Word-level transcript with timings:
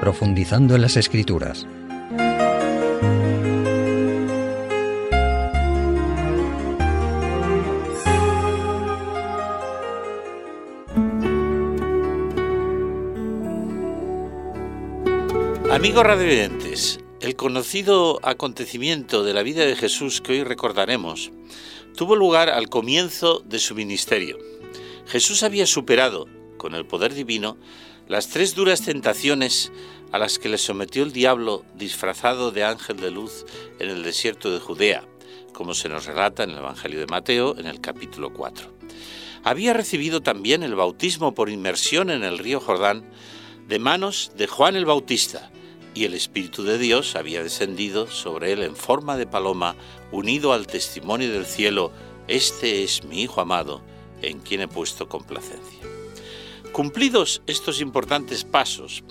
profundizando 0.00 0.74
en 0.74 0.82
las 0.82 0.96
escrituras. 0.96 1.66
Amigos 15.70 16.04
radiovidentes, 16.04 17.00
el 17.20 17.36
conocido 17.36 18.18
acontecimiento 18.22 19.22
de 19.22 19.34
la 19.34 19.42
vida 19.42 19.64
de 19.64 19.76
Jesús 19.76 20.20
que 20.20 20.32
hoy 20.32 20.44
recordaremos 20.44 21.30
tuvo 21.96 22.16
lugar 22.16 22.48
al 22.48 22.68
comienzo 22.68 23.40
de 23.40 23.58
su 23.58 23.74
ministerio. 23.74 24.38
Jesús 25.06 25.42
había 25.42 25.66
superado, 25.66 26.26
con 26.56 26.74
el 26.74 26.86
poder 26.86 27.14
divino, 27.14 27.56
las 28.10 28.26
tres 28.26 28.56
duras 28.56 28.82
tentaciones 28.82 29.70
a 30.10 30.18
las 30.18 30.40
que 30.40 30.48
le 30.48 30.58
sometió 30.58 31.04
el 31.04 31.12
diablo 31.12 31.64
disfrazado 31.76 32.50
de 32.50 32.64
ángel 32.64 32.96
de 32.96 33.12
luz 33.12 33.46
en 33.78 33.88
el 33.88 34.02
desierto 34.02 34.50
de 34.50 34.58
Judea, 34.58 35.04
como 35.52 35.74
se 35.74 35.88
nos 35.88 36.06
relata 36.06 36.42
en 36.42 36.50
el 36.50 36.58
Evangelio 36.58 36.98
de 36.98 37.06
Mateo 37.06 37.56
en 37.56 37.68
el 37.68 37.80
capítulo 37.80 38.32
4. 38.32 38.66
Había 39.44 39.74
recibido 39.74 40.22
también 40.22 40.64
el 40.64 40.74
bautismo 40.74 41.34
por 41.34 41.50
inmersión 41.50 42.10
en 42.10 42.24
el 42.24 42.38
río 42.38 42.58
Jordán 42.58 43.08
de 43.68 43.78
manos 43.78 44.32
de 44.36 44.48
Juan 44.48 44.74
el 44.74 44.86
Bautista, 44.86 45.52
y 45.94 46.04
el 46.04 46.14
Espíritu 46.14 46.64
de 46.64 46.78
Dios 46.78 47.14
había 47.14 47.44
descendido 47.44 48.08
sobre 48.08 48.50
él 48.50 48.64
en 48.64 48.74
forma 48.74 49.16
de 49.16 49.28
paloma, 49.28 49.76
unido 50.10 50.52
al 50.52 50.66
testimonio 50.66 51.32
del 51.32 51.46
cielo, 51.46 51.92
Este 52.26 52.82
es 52.82 53.04
mi 53.04 53.22
Hijo 53.22 53.40
amado, 53.40 53.82
en 54.20 54.40
quien 54.40 54.62
he 54.62 54.68
puesto 54.68 55.08
complacencia. 55.08 55.89
Cumplidos 56.72 57.42
estos 57.46 57.80
importantes 57.80 58.44
pasos, 58.44 59.04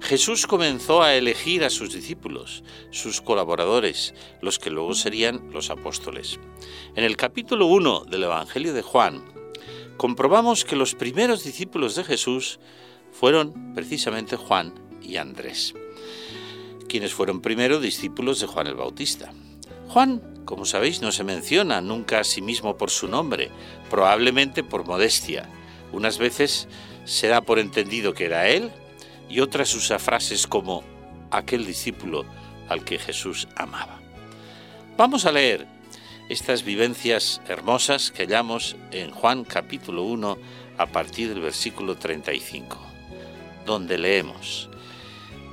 Jesús 0.00 0.46
comenzó 0.46 1.02
a 1.02 1.14
elegir 1.14 1.64
a 1.64 1.70
sus 1.70 1.92
discípulos, 1.92 2.62
sus 2.90 3.20
colaboradores, 3.20 4.14
los 4.40 4.58
que 4.58 4.70
luego 4.70 4.94
serían 4.94 5.50
los 5.52 5.70
apóstoles. 5.70 6.38
En 6.94 7.04
el 7.04 7.16
capítulo 7.16 7.66
1 7.66 8.04
del 8.04 8.24
Evangelio 8.24 8.72
de 8.72 8.82
Juan, 8.82 9.22
comprobamos 9.96 10.64
que 10.64 10.76
los 10.76 10.94
primeros 10.94 11.44
discípulos 11.44 11.94
de 11.96 12.04
Jesús 12.04 12.60
fueron 13.12 13.74
precisamente 13.74 14.36
Juan 14.36 14.74
y 15.02 15.16
Andrés 15.16 15.74
quienes 16.90 17.14
fueron 17.14 17.40
primero 17.40 17.78
discípulos 17.78 18.40
de 18.40 18.48
Juan 18.48 18.66
el 18.66 18.74
Bautista. 18.74 19.32
Juan, 19.88 20.42
como 20.44 20.64
sabéis, 20.64 21.00
no 21.00 21.12
se 21.12 21.22
menciona 21.22 21.80
nunca 21.80 22.18
a 22.18 22.24
sí 22.24 22.42
mismo 22.42 22.76
por 22.76 22.90
su 22.90 23.06
nombre, 23.06 23.50
probablemente 23.88 24.64
por 24.64 24.84
modestia. 24.84 25.48
Unas 25.92 26.18
veces 26.18 26.66
se 27.10 27.26
da 27.26 27.40
por 27.40 27.58
entendido 27.58 28.14
que 28.14 28.26
era 28.26 28.46
él 28.46 28.70
y 29.28 29.40
otras 29.40 29.74
usa 29.74 29.98
frases 29.98 30.46
como 30.46 30.84
aquel 31.32 31.66
discípulo 31.66 32.24
al 32.68 32.84
que 32.84 33.00
Jesús 33.00 33.48
amaba. 33.56 33.98
Vamos 34.96 35.26
a 35.26 35.32
leer 35.32 35.66
estas 36.28 36.62
vivencias 36.62 37.42
hermosas 37.48 38.12
que 38.12 38.22
hallamos 38.22 38.76
en 38.92 39.10
Juan 39.10 39.42
capítulo 39.42 40.04
1 40.04 40.38
a 40.78 40.86
partir 40.86 41.30
del 41.30 41.40
versículo 41.40 41.96
35, 41.96 42.78
donde 43.66 43.98
leemos, 43.98 44.70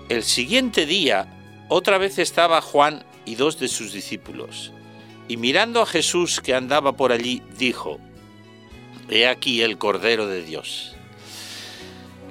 el 0.09 0.21
siguiente 0.21 0.85
día, 0.85 1.25
otra 1.69 1.97
vez 1.97 2.19
estaba 2.19 2.61
Juan 2.61 3.03
y 3.25 3.33
dos 3.33 3.59
de 3.59 3.67
sus 3.67 3.93
discípulos, 3.93 4.73
y 5.27 5.37
mirando 5.37 5.81
a 5.81 5.87
Jesús 5.87 6.39
que 6.39 6.53
andaba 6.53 6.95
por 6.95 7.11
allí, 7.11 7.41
dijo, 7.57 7.99
He 9.09 9.27
aquí 9.27 9.63
el 9.63 9.79
Cordero 9.79 10.27
de 10.27 10.43
Dios. 10.43 10.96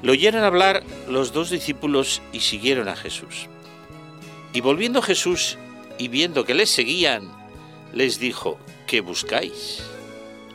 Lo 0.02 0.12
oyeron 0.12 0.44
hablar 0.44 0.82
los 1.08 1.32
dos 1.32 1.50
discípulos 1.50 2.22
y 2.32 2.40
siguieron 2.40 2.88
a 2.88 2.96
Jesús. 2.96 3.48
Y 4.52 4.60
volviendo 4.60 5.02
Jesús 5.02 5.58
y 5.98 6.08
viendo 6.08 6.44
que 6.44 6.54
les 6.54 6.70
seguían, 6.70 7.30
les 7.92 8.18
dijo, 8.18 8.58
¿qué 8.86 9.00
buscáis? 9.00 9.82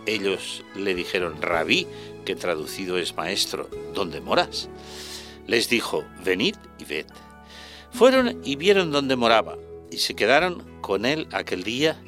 Ellos 0.06 0.64
le 0.76 0.96
dijeron, 0.96 1.42
Rabí, 1.42 1.88
que 2.26 2.36
traducido 2.36 2.98
es 2.98 3.16
maestro, 3.16 3.70
¿dónde 3.94 4.22
moras? 4.22 4.70
les 5.48 5.68
dijo, 5.68 6.06
venid 6.24 6.56
y 6.80 6.86
ved. 6.86 7.06
Fueron 7.92 8.42
y 8.44 8.56
vieron 8.56 8.92
dónde 8.92 9.18
moraba, 9.18 9.58
y 9.92 9.98
se 9.98 10.16
quedaron 10.16 10.80
con 10.80 11.06
él 11.06 11.28
aquel 11.34 11.64
día, 11.64 12.02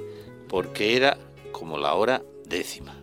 porque 0.48 0.96
era 0.96 1.18
como 1.52 1.78
la 1.78 1.94
hora 1.94 2.24
décima. 2.46 3.03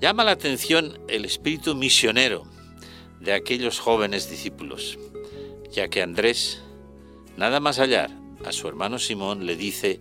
llama 0.00 0.24
la 0.24 0.32
atención 0.32 0.98
el 1.08 1.24
espíritu 1.24 1.74
misionero 1.74 2.44
de 3.20 3.34
aquellos 3.34 3.78
jóvenes 3.78 4.30
discípulos, 4.30 4.98
ya 5.70 5.88
que 5.88 6.02
Andrés, 6.02 6.62
nada 7.36 7.60
más 7.60 7.78
hallar 7.78 8.10
a 8.44 8.52
su 8.52 8.66
hermano 8.66 8.98
Simón, 8.98 9.46
le 9.46 9.56
dice, 9.56 10.00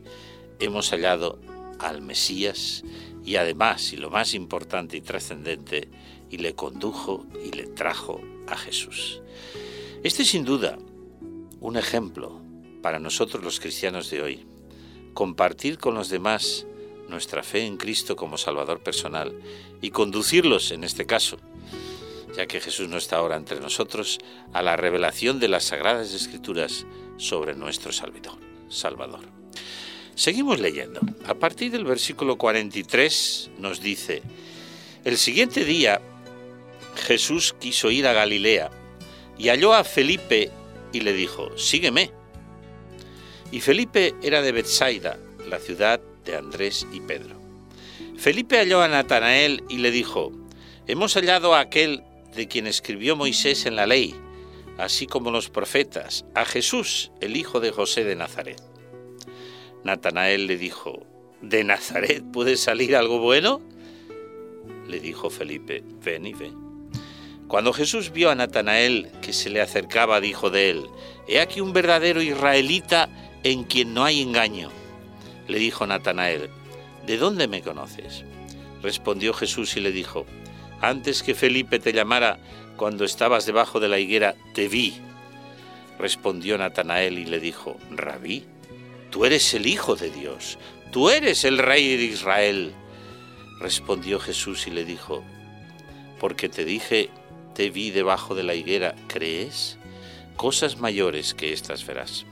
hemos 0.59 0.91
hallado 0.91 1.39
al 1.79 2.01
Mesías 2.01 2.83
y 3.25 3.35
además, 3.35 3.91
y 3.91 3.97
lo 3.97 4.09
más 4.09 4.33
importante 4.33 4.97
y 4.97 5.01
trascendente, 5.01 5.89
y 6.29 6.37
le 6.37 6.55
condujo 6.55 7.25
y 7.43 7.51
le 7.51 7.67
trajo 7.67 8.21
a 8.47 8.55
Jesús. 8.55 9.21
Este 10.03 10.23
sin 10.23 10.45
duda 10.45 10.77
un 11.59 11.75
ejemplo 11.75 12.41
para 12.81 12.99
nosotros 12.99 13.43
los 13.43 13.59
cristianos 13.59 14.09
de 14.09 14.21
hoy. 14.21 14.45
Compartir 15.13 15.77
con 15.77 15.95
los 15.95 16.09
demás 16.09 16.65
nuestra 17.09 17.43
fe 17.43 17.65
en 17.65 17.77
Cristo 17.77 18.15
como 18.15 18.37
Salvador 18.37 18.79
personal 18.79 19.33
y 19.81 19.91
conducirlos, 19.91 20.71
en 20.71 20.83
este 20.83 21.05
caso, 21.05 21.37
ya 22.35 22.47
que 22.47 22.61
Jesús 22.61 22.87
no 22.87 22.97
está 22.97 23.17
ahora 23.17 23.35
entre 23.35 23.59
nosotros, 23.59 24.19
a 24.53 24.61
la 24.61 24.77
revelación 24.77 25.39
de 25.39 25.49
las 25.49 25.65
Sagradas 25.65 26.13
Escrituras 26.13 26.85
sobre 27.17 27.55
nuestro 27.55 27.91
Salvador. 27.91 28.37
Salvador. 28.69 29.21
Seguimos 30.15 30.59
leyendo. 30.59 31.01
A 31.25 31.33
partir 31.33 31.71
del 31.71 31.85
versículo 31.85 32.37
43 32.37 33.51
nos 33.57 33.81
dice, 33.81 34.21
el 35.05 35.17
siguiente 35.17 35.65
día 35.65 36.01
Jesús 37.07 37.55
quiso 37.59 37.89
ir 37.89 38.05
a 38.05 38.13
Galilea 38.13 38.69
y 39.37 39.47
halló 39.47 39.73
a 39.73 39.83
Felipe 39.83 40.51
y 40.91 41.01
le 41.01 41.13
dijo, 41.13 41.57
sígueme. 41.57 42.11
Y 43.51 43.61
Felipe 43.61 44.13
era 44.21 44.41
de 44.41 44.51
Bethsaida, 44.51 45.17
la 45.47 45.59
ciudad 45.59 46.01
de 46.29 46.37
Andrés 46.37 46.85
y 46.93 47.01
Pedro. 47.01 47.35
Felipe 48.17 48.57
halló 48.57 48.81
a 48.81 48.87
Natanael 48.87 49.63
y 49.69 49.77
le 49.77 49.91
dijo, 49.91 50.31
hemos 50.87 51.15
hallado 51.15 51.55
a 51.55 51.59
aquel 51.59 52.03
de 52.35 52.47
quien 52.47 52.67
escribió 52.67 53.15
Moisés 53.15 53.65
en 53.65 53.75
la 53.75 53.87
ley, 53.87 54.15
así 54.77 55.07
como 55.07 55.31
los 55.31 55.49
profetas, 55.49 56.25
a 56.35 56.45
Jesús, 56.45 57.11
el 57.21 57.35
hijo 57.35 57.59
de 57.59 57.71
José 57.71 58.03
de 58.03 58.15
Nazaret. 58.15 58.61
Natanael 59.83 60.47
le 60.47 60.57
dijo, 60.57 61.05
¿de 61.41 61.63
Nazaret 61.63 62.23
puede 62.31 62.57
salir 62.57 62.95
algo 62.95 63.19
bueno? 63.19 63.61
Le 64.87 64.99
dijo 64.99 65.29
Felipe, 65.29 65.83
ven 66.03 66.27
y 66.27 66.33
ven. 66.33 66.69
Cuando 67.47 67.73
Jesús 67.73 68.11
vio 68.11 68.29
a 68.29 68.35
Natanael 68.35 69.09
que 69.21 69.33
se 69.33 69.49
le 69.49 69.61
acercaba, 69.61 70.21
dijo 70.21 70.51
de 70.51 70.69
él, 70.69 70.85
He 71.27 71.39
aquí 71.39 71.61
un 71.61 71.73
verdadero 71.73 72.21
israelita 72.21 73.09
en 73.43 73.63
quien 73.63 73.93
no 73.93 74.03
hay 74.03 74.21
engaño. 74.21 74.69
Le 75.49 75.57
dijo 75.57 75.85
Natanael, 75.87 76.49
¿de 77.07 77.17
dónde 77.17 77.47
me 77.47 77.63
conoces? 77.63 78.23
Respondió 78.83 79.33
Jesús 79.33 79.75
y 79.75 79.79
le 79.79 79.91
dijo, 79.91 80.27
Antes 80.79 81.23
que 81.23 81.33
Felipe 81.33 81.79
te 81.79 81.91
llamara, 81.91 82.39
cuando 82.77 83.03
estabas 83.03 83.47
debajo 83.47 83.79
de 83.79 83.89
la 83.89 83.97
higuera, 83.97 84.35
te 84.53 84.67
vi. 84.67 84.93
Respondió 85.97 86.57
Natanael 86.57 87.17
y 87.17 87.25
le 87.25 87.39
dijo, 87.39 87.77
Rabí, 87.89 88.45
tú 89.09 89.25
eres 89.25 89.53
el 89.55 89.65
Hijo 89.65 89.95
de 89.95 90.11
Dios, 90.11 90.59
tú 90.91 91.09
eres 91.09 91.43
el 91.43 91.57
Rey 91.57 91.97
de 91.97 92.05
Israel. 92.05 92.71
Respondió 93.59 94.19
Jesús 94.19 94.67
y 94.67 94.69
le 94.69 94.85
dijo, 94.85 95.23
porque 96.19 96.47
te 96.47 96.63
dije, 96.63 97.09
te 97.55 97.71
vi 97.71 97.89
debajo 97.89 98.35
de 98.35 98.43
la 98.43 98.53
higuera, 98.53 98.93
¿crees? 99.07 99.77
Cosas 100.35 100.77
mayores 100.77 101.33
que 101.33 101.53
estas 101.53 101.85
verás. 101.87 102.25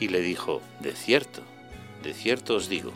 Y 0.00 0.08
le 0.08 0.20
dijo, 0.20 0.62
de 0.80 0.92
cierto, 0.92 1.42
de 2.02 2.14
cierto 2.14 2.56
os 2.56 2.68
digo, 2.68 2.92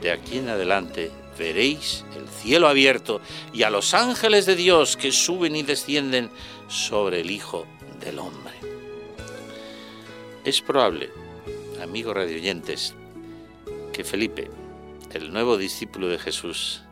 de 0.00 0.10
aquí 0.10 0.38
en 0.38 0.48
adelante 0.48 1.10
veréis 1.38 2.04
el 2.16 2.28
cielo 2.28 2.68
abierto 2.68 3.20
y 3.52 3.62
a 3.62 3.70
los 3.70 3.94
ángeles 3.94 4.46
de 4.46 4.56
Dios 4.56 4.96
que 4.96 5.12
suben 5.12 5.56
y 5.56 5.62
descienden 5.62 6.30
sobre 6.68 7.20
el 7.20 7.30
Hijo 7.30 7.66
del 8.00 8.18
Hombre. 8.18 8.54
Es 10.44 10.60
probable, 10.60 11.10
amigos 11.82 12.14
radioyentes, 12.14 12.94
que 13.92 14.04
Felipe, 14.04 14.50
el 15.12 15.32
nuevo 15.32 15.56
discípulo 15.56 16.08
de 16.08 16.18
Jesús, 16.18 16.82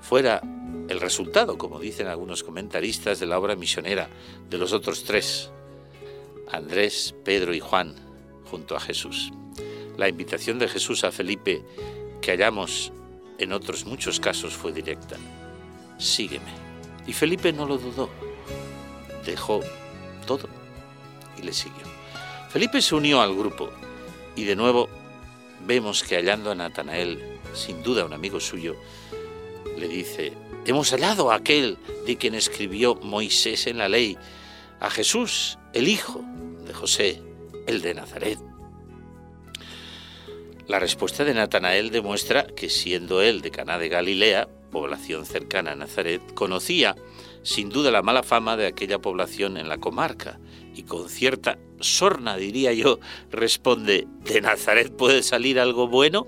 fuera 0.00 0.42
el 0.88 1.00
resultado, 1.00 1.56
como 1.56 1.80
dicen 1.80 2.06
algunos 2.06 2.42
comentaristas, 2.42 3.18
de 3.18 3.26
la 3.26 3.38
obra 3.38 3.56
misionera 3.56 4.08
de 4.50 4.58
los 4.58 4.72
otros 4.72 5.04
tres, 5.04 5.50
Andrés, 6.50 7.14
Pedro 7.24 7.54
y 7.54 7.60
Juan, 7.60 7.94
junto 8.44 8.76
a 8.76 8.80
Jesús. 8.80 9.32
La 9.96 10.08
invitación 10.08 10.58
de 10.58 10.68
Jesús 10.68 11.04
a 11.04 11.12
Felipe, 11.12 11.62
que 12.20 12.32
hallamos 12.32 12.92
en 13.38 13.52
otros 13.52 13.84
muchos 13.84 14.20
casos, 14.20 14.54
fue 14.54 14.72
directa. 14.72 15.16
Sígueme. 15.98 16.52
Y 17.06 17.12
Felipe 17.12 17.52
no 17.52 17.66
lo 17.66 17.78
dudó. 17.78 18.10
Dejó 19.24 19.60
todo 20.26 20.48
y 21.38 21.42
le 21.42 21.52
siguió. 21.52 21.82
Felipe 22.50 22.80
se 22.80 22.94
unió 22.94 23.20
al 23.20 23.34
grupo 23.34 23.70
y 24.36 24.44
de 24.44 24.56
nuevo 24.56 24.88
vemos 25.66 26.02
que 26.02 26.16
hallando 26.16 26.50
a 26.50 26.54
Natanael, 26.54 27.40
sin 27.52 27.82
duda 27.82 28.04
un 28.04 28.12
amigo 28.12 28.40
suyo, 28.40 28.76
le 29.78 29.88
dice, 29.88 30.32
hemos 30.66 30.90
hallado 30.90 31.30
a 31.30 31.36
aquel 31.36 31.78
de 32.06 32.16
quien 32.16 32.34
escribió 32.34 32.94
Moisés 32.96 33.66
en 33.66 33.78
la 33.78 33.88
ley, 33.88 34.16
a 34.80 34.90
Jesús, 34.90 35.58
el 35.72 35.88
hijo 35.88 36.22
de 36.66 36.74
José, 36.74 37.22
el 37.66 37.80
de 37.80 37.94
Nazaret. 37.94 38.38
La 40.66 40.78
respuesta 40.78 41.24
de 41.24 41.34
Natanael 41.34 41.90
demuestra 41.90 42.46
que 42.46 42.70
siendo 42.70 43.20
él 43.20 43.42
de 43.42 43.50
Caná 43.50 43.78
de 43.78 43.90
Galilea, 43.90 44.48
población 44.70 45.26
cercana 45.26 45.72
a 45.72 45.76
Nazaret, 45.76 46.22
conocía 46.32 46.96
sin 47.42 47.68
duda 47.68 47.90
la 47.90 48.00
mala 48.00 48.22
fama 48.22 48.56
de 48.56 48.66
aquella 48.66 48.98
población 48.98 49.58
en 49.58 49.68
la 49.68 49.76
comarca 49.76 50.40
y 50.74 50.84
con 50.84 51.10
cierta 51.10 51.58
sorna, 51.80 52.38
diría 52.38 52.72
yo, 52.72 52.98
responde, 53.30 54.08
¿de 54.24 54.40
Nazaret 54.40 54.90
puede 54.90 55.22
salir 55.22 55.60
algo 55.60 55.86
bueno? 55.86 56.26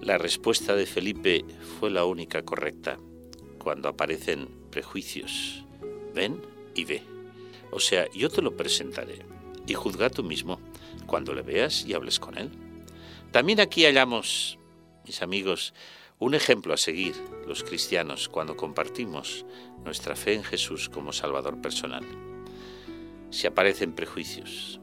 La 0.00 0.16
respuesta 0.16 0.74
de 0.74 0.86
Felipe 0.86 1.44
fue 1.78 1.90
la 1.90 2.06
única 2.06 2.42
correcta 2.42 2.98
cuando 3.58 3.90
aparecen 3.90 4.48
prejuicios. 4.70 5.66
Ven 6.14 6.40
y 6.74 6.86
ve. 6.86 7.02
O 7.72 7.78
sea, 7.78 8.10
yo 8.12 8.30
te 8.30 8.40
lo 8.40 8.56
presentaré 8.56 9.18
y 9.66 9.74
juzga 9.74 10.08
tú 10.08 10.24
mismo 10.24 10.60
cuando 11.06 11.34
le 11.34 11.42
veas 11.42 11.84
y 11.86 11.92
hables 11.92 12.18
con 12.18 12.38
él. 12.38 12.50
También 13.32 13.60
aquí 13.60 13.86
hallamos, 13.86 14.58
mis 15.06 15.22
amigos, 15.22 15.72
un 16.18 16.34
ejemplo 16.34 16.74
a 16.74 16.76
seguir 16.76 17.14
los 17.46 17.64
cristianos 17.64 18.28
cuando 18.28 18.58
compartimos 18.58 19.46
nuestra 19.82 20.14
fe 20.16 20.34
en 20.34 20.44
Jesús 20.44 20.90
como 20.90 21.14
Salvador 21.14 21.62
personal. 21.62 22.04
Si 23.30 23.46
aparecen 23.46 23.94
prejuicios, 23.94 24.80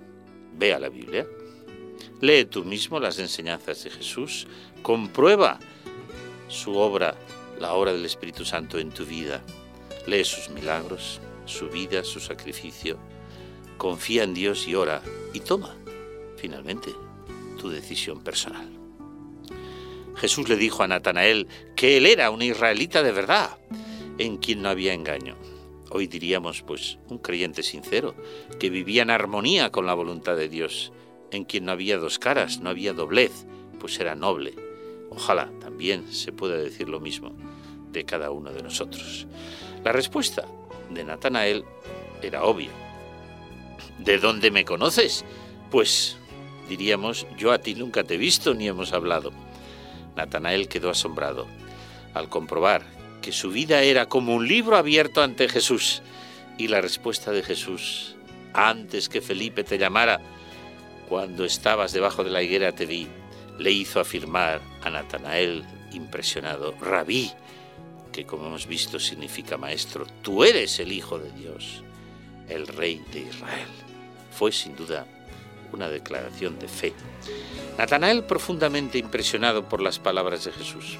ve 0.57 0.73
a 0.73 0.79
la 0.79 0.89
Biblia, 0.89 1.27
lee 2.21 2.45
tú 2.45 2.65
mismo 2.65 2.99
las 2.99 3.19
enseñanzas 3.19 3.83
de 3.83 3.91
Jesús, 3.91 4.47
comprueba 4.81 5.59
su 6.47 6.75
obra, 6.75 7.15
la 7.59 7.73
obra 7.73 7.93
del 7.93 8.05
Espíritu 8.05 8.45
Santo 8.45 8.79
en 8.79 8.89
tu 8.89 9.05
vida, 9.05 9.43
lee 10.07 10.25
sus 10.25 10.49
milagros, 10.49 11.21
su 11.45 11.69
vida, 11.69 12.03
su 12.03 12.19
sacrificio, 12.19 12.97
confía 13.77 14.23
en 14.23 14.33
Dios 14.33 14.67
y 14.67 14.73
ora 14.73 15.03
y 15.33 15.39
toma, 15.41 15.77
finalmente, 16.35 16.89
tu 17.59 17.69
decisión 17.69 18.23
personal. 18.23 18.67
Jesús 20.15 20.49
le 20.49 20.55
dijo 20.55 20.81
a 20.81 20.87
Natanael 20.87 21.47
que 21.75 21.97
él 21.97 22.07
era 22.07 22.31
un 22.31 22.41
israelita 22.41 23.03
de 23.03 23.11
verdad, 23.11 23.57
en 24.17 24.37
quien 24.37 24.63
no 24.63 24.69
había 24.69 24.93
engaño. 24.93 25.37
Hoy 25.91 26.07
diríamos, 26.07 26.61
pues, 26.61 26.97
un 27.07 27.19
creyente 27.19 27.63
sincero, 27.63 28.15
que 28.59 28.69
vivía 28.69 29.03
en 29.03 29.11
armonía 29.11 29.71
con 29.71 29.85
la 29.85 29.93
voluntad 29.93 30.35
de 30.35 30.49
Dios, 30.49 30.91
en 31.31 31.45
quien 31.45 31.65
no 31.65 31.71
había 31.71 31.97
dos 31.97 32.19
caras, 32.19 32.59
no 32.59 32.69
había 32.69 32.93
doblez, 32.93 33.45
pues 33.79 33.99
era 33.99 34.15
noble. 34.15 34.55
Ojalá 35.09 35.51
también 35.59 36.11
se 36.11 36.31
pueda 36.31 36.57
decir 36.57 36.89
lo 36.89 36.99
mismo 36.99 37.33
de 37.91 38.05
cada 38.05 38.31
uno 38.31 38.51
de 38.51 38.61
nosotros. 38.61 39.25
La 39.83 39.91
respuesta 39.91 40.45
de 40.89 41.03
Natanael 41.03 41.63
era 42.21 42.43
obvia. 42.43 42.71
¿De 43.99 44.17
dónde 44.17 44.51
me 44.51 44.65
conoces? 44.65 45.25
Pues 45.71 46.18
diríamos, 46.69 47.25
yo 47.37 47.51
a 47.51 47.57
ti 47.57 47.73
nunca 47.75 48.03
te 48.03 48.13
he 48.13 48.17
visto 48.17 48.53
ni 48.53 48.67
hemos 48.67 48.93
hablado. 48.93 49.33
Natanael 50.15 50.69
quedó 50.69 50.91
asombrado 50.91 51.47
al 52.13 52.29
comprobar 52.29 52.83
que 53.21 53.31
su 53.31 53.51
vida 53.51 53.81
era 53.81 54.05
como 54.05 54.35
un 54.35 54.47
libro 54.47 54.77
abierto 54.77 55.21
ante 55.21 55.49
Jesús. 55.49 56.01
Y 56.57 56.67
la 56.67 56.81
respuesta 56.81 57.31
de 57.31 57.41
Jesús, 57.41 58.15
antes 58.53 59.09
que 59.09 59.21
Felipe 59.21 59.63
te 59.63 59.77
llamara, 59.77 60.21
cuando 61.07 61.43
estabas 61.43 61.91
debajo 61.91 62.23
de 62.23 62.29
la 62.29 62.43
higuera 62.43 62.73
te 62.73 62.85
vi, 62.85 63.07
le 63.57 63.71
hizo 63.71 63.99
afirmar 63.99 64.61
a 64.83 64.89
Natanael, 64.89 65.65
impresionado, 65.93 66.75
Rabí, 66.79 67.31
que 68.11 68.25
como 68.25 68.47
hemos 68.47 68.67
visto 68.67 68.99
significa 68.99 69.57
maestro, 69.57 70.05
tú 70.21 70.43
eres 70.43 70.79
el 70.79 70.91
Hijo 70.91 71.17
de 71.17 71.31
Dios, 71.31 71.83
el 72.47 72.67
Rey 72.67 73.01
de 73.11 73.21
Israel. 73.21 73.67
Fue 74.31 74.51
sin 74.51 74.75
duda 74.75 75.05
una 75.73 75.89
declaración 75.89 76.59
de 76.59 76.67
fe. 76.67 76.93
Natanael, 77.77 78.23
profundamente 78.23 78.97
impresionado 78.97 79.67
por 79.67 79.81
las 79.81 79.99
palabras 79.99 80.45
de 80.45 80.51
Jesús 80.51 80.97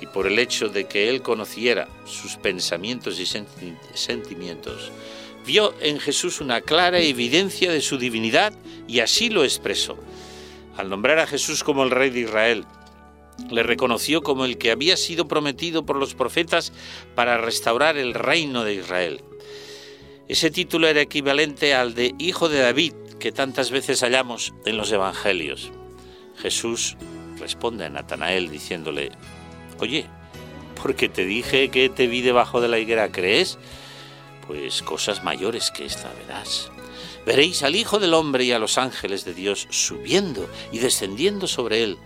y 0.00 0.06
por 0.06 0.26
el 0.26 0.38
hecho 0.38 0.68
de 0.68 0.86
que 0.86 1.08
él 1.08 1.22
conociera 1.22 1.88
sus 2.04 2.36
pensamientos 2.36 3.20
y 3.20 3.26
sentimientos, 3.94 4.90
vio 5.46 5.74
en 5.80 6.00
Jesús 6.00 6.40
una 6.40 6.60
clara 6.60 6.98
evidencia 6.98 7.70
de 7.70 7.80
su 7.80 7.98
divinidad 7.98 8.52
y 8.88 9.00
así 9.00 9.30
lo 9.30 9.44
expresó. 9.44 9.96
Al 10.76 10.88
nombrar 10.88 11.18
a 11.18 11.26
Jesús 11.26 11.62
como 11.62 11.84
el 11.84 11.90
Rey 11.90 12.10
de 12.10 12.20
Israel, 12.20 12.64
le 13.50 13.62
reconoció 13.62 14.22
como 14.22 14.44
el 14.44 14.58
que 14.58 14.70
había 14.70 14.96
sido 14.96 15.28
prometido 15.28 15.84
por 15.84 15.96
los 15.96 16.14
profetas 16.14 16.72
para 17.14 17.38
restaurar 17.38 17.96
el 17.96 18.14
reino 18.14 18.64
de 18.64 18.74
Israel. 18.74 19.22
Ese 20.28 20.50
título 20.50 20.88
era 20.88 21.00
equivalente 21.00 21.74
al 21.74 21.94
de 21.94 22.14
Hijo 22.18 22.48
de 22.48 22.60
David, 22.60 22.94
que 23.22 23.30
tantas 23.30 23.70
veces 23.70 24.00
hallamos 24.00 24.52
en 24.66 24.76
los 24.76 24.90
Evangelios. 24.90 25.70
Jesús 26.38 26.96
responde 27.38 27.84
a 27.84 27.88
Natanael 27.88 28.50
diciéndole, 28.50 29.12
Oye, 29.78 30.06
porque 30.82 31.08
te 31.08 31.24
dije 31.24 31.70
que 31.70 31.88
te 31.88 32.08
vi 32.08 32.20
debajo 32.20 32.60
de 32.60 32.66
la 32.66 32.80
higuera, 32.80 33.12
¿crees? 33.12 33.60
Pues 34.44 34.82
cosas 34.82 35.22
mayores 35.22 35.70
que 35.70 35.84
esta 35.84 36.12
verás. 36.14 36.72
Veréis 37.24 37.62
al 37.62 37.76
Hijo 37.76 38.00
del 38.00 38.14
Hombre 38.14 38.42
y 38.42 38.50
a 38.50 38.58
los 38.58 38.76
ángeles 38.76 39.24
de 39.24 39.34
Dios 39.34 39.68
subiendo 39.70 40.48
y 40.72 40.80
descendiendo 40.80 41.46
sobre 41.46 41.84
él, 41.84 41.98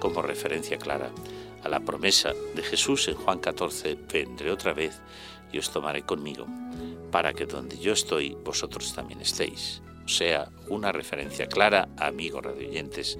como 0.00 0.20
referencia 0.20 0.78
clara 0.78 1.12
a 1.62 1.68
la 1.68 1.78
promesa 1.78 2.32
de 2.56 2.62
Jesús 2.64 3.06
en 3.06 3.14
Juan 3.14 3.38
14, 3.38 3.96
vendré 4.12 4.50
otra 4.50 4.72
vez 4.72 5.00
y 5.52 5.58
os 5.58 5.70
tomaré 5.70 6.02
conmigo, 6.02 6.48
para 7.12 7.34
que 7.34 7.46
donde 7.46 7.78
yo 7.78 7.92
estoy, 7.92 8.36
vosotros 8.44 8.92
también 8.92 9.20
estéis 9.20 9.80
sea 10.06 10.50
una 10.68 10.92
referencia 10.92 11.46
clara, 11.46 11.88
amigos 11.98 12.44
radioyentes, 12.44 13.18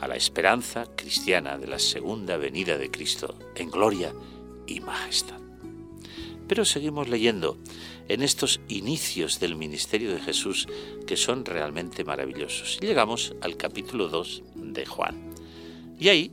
a 0.00 0.08
la 0.08 0.16
esperanza 0.16 0.86
cristiana 0.96 1.58
de 1.58 1.66
la 1.66 1.78
segunda 1.78 2.36
venida 2.36 2.78
de 2.78 2.90
Cristo 2.90 3.36
en 3.54 3.70
gloria 3.70 4.14
y 4.66 4.80
majestad. 4.80 5.40
Pero 6.48 6.64
seguimos 6.64 7.08
leyendo 7.08 7.58
en 8.08 8.22
estos 8.22 8.60
inicios 8.68 9.38
del 9.38 9.54
ministerio 9.54 10.12
de 10.12 10.20
Jesús 10.20 10.66
que 11.06 11.16
son 11.16 11.44
realmente 11.44 12.02
maravillosos. 12.02 12.78
Llegamos 12.80 13.36
al 13.40 13.56
capítulo 13.56 14.08
2 14.08 14.42
de 14.56 14.86
Juan. 14.86 15.30
Y 15.98 16.08
ahí 16.08 16.32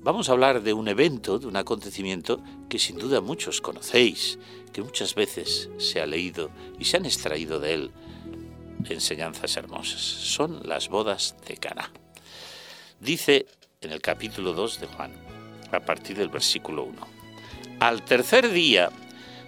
vamos 0.00 0.28
a 0.28 0.32
hablar 0.32 0.62
de 0.62 0.72
un 0.72 0.88
evento, 0.88 1.38
de 1.38 1.46
un 1.46 1.56
acontecimiento 1.56 2.42
que 2.68 2.78
sin 2.78 2.96
duda 2.98 3.20
muchos 3.20 3.60
conocéis, 3.60 4.38
que 4.72 4.80
muchas 4.80 5.14
veces 5.14 5.68
se 5.76 6.00
ha 6.00 6.06
leído 6.06 6.50
y 6.78 6.84
se 6.84 6.96
han 6.96 7.04
extraído 7.04 7.58
de 7.60 7.74
él 7.74 7.90
enseñanzas 8.84 9.56
hermosas. 9.56 10.00
Son 10.00 10.60
las 10.64 10.88
bodas 10.88 11.36
de 11.46 11.56
Cana. 11.56 11.90
Dice 13.00 13.46
en 13.80 13.92
el 13.92 14.00
capítulo 14.00 14.52
2 14.52 14.80
de 14.80 14.86
Juan, 14.86 15.12
a 15.72 15.80
partir 15.80 16.16
del 16.16 16.28
versículo 16.28 16.84
1. 16.84 17.06
Al 17.80 18.04
tercer 18.04 18.50
día 18.50 18.90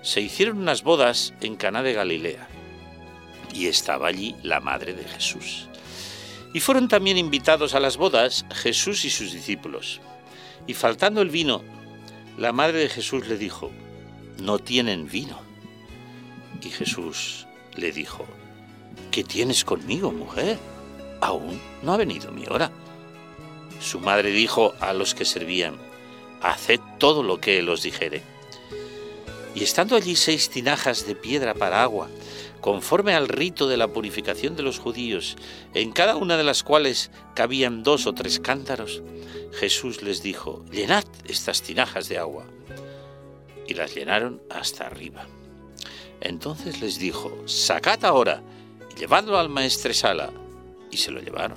se 0.02 0.20
hicieron 0.20 0.58
unas 0.58 0.82
bodas 0.82 1.34
en 1.40 1.56
Cana 1.56 1.82
de 1.82 1.92
Galilea, 1.92 2.49
y 3.52 3.66
estaba 3.66 4.08
allí 4.08 4.37
la 4.42 4.60
madre 4.60 4.92
de 4.94 5.04
Jesús. 5.04 5.68
Y 6.52 6.60
fueron 6.60 6.88
también 6.88 7.18
invitados 7.18 7.75
a 7.75 7.80
las 7.80 7.96
bodas 7.96 8.44
Jesús 8.52 9.04
y 9.04 9.10
sus 9.10 9.32
discípulos. 9.32 10.00
Y 10.66 10.75
faltando 10.75 11.22
el 11.22 11.30
vino, 11.30 11.62
la 12.38 12.52
madre 12.52 12.78
de 12.78 12.88
Jesús 12.88 13.26
le 13.28 13.37
dijo, 13.37 13.70
no 14.38 14.58
tienen 14.58 15.08
vino. 15.08 15.40
Y 16.62 16.70
Jesús 16.70 17.46
le 17.76 17.92
dijo, 17.92 18.26
¿Qué 19.11 19.25
tienes 19.25 19.64
conmigo, 19.64 20.12
mujer? 20.12 20.59
Aún 21.21 21.61
no 21.83 21.92
ha 21.92 21.97
venido 21.97 22.30
mi 22.30 22.45
hora. 22.47 22.71
Su 23.80 23.99
madre 23.99 24.30
dijo 24.30 24.75
a 24.80 24.92
los 24.92 25.14
que 25.14 25.25
servían, 25.25 25.76
Haced 26.42 26.80
todo 26.99 27.23
lo 27.23 27.40
que 27.40 27.59
él 27.59 27.69
os 27.69 27.83
dijere. 27.83 28.23
Y 29.54 29.62
estando 29.62 29.97
allí 29.97 30.16
seis 30.16 30.49
tinajas 30.49 31.07
de 31.07 31.14
piedra 31.14 31.54
para 31.54 31.83
agua, 31.83 32.09
conforme 32.61 33.14
al 33.14 33.28
rito 33.28 33.69
de 33.69 33.76
la 33.76 33.88
purificación 33.88 34.54
de 34.54 34.62
los 34.62 34.78
judíos, 34.78 35.37
en 35.75 35.92
cada 35.92 36.16
una 36.16 36.37
de 36.37 36.45
las 36.45 36.62
cuales 36.62 37.11
cabían 37.35 37.83
dos 37.83 38.07
o 38.07 38.12
tres 38.12 38.38
cántaros, 38.38 39.02
Jesús 39.52 40.02
les 40.02 40.23
dijo, 40.23 40.64
llenad 40.71 41.04
estas 41.25 41.62
tinajas 41.62 42.09
de 42.09 42.19
agua. 42.19 42.45
Y 43.66 43.75
las 43.75 43.95
llenaron 43.95 44.40
hasta 44.50 44.87
arriba. 44.87 45.26
Entonces 46.21 46.80
les 46.80 46.99
dijo, 46.99 47.37
sacad 47.47 48.04
ahora 48.04 48.42
llevadlo 48.97 49.38
al 49.38 49.49
maestresala. 49.49 50.30
Y 50.90 50.97
se 50.97 51.11
lo 51.11 51.20
llevaron. 51.20 51.56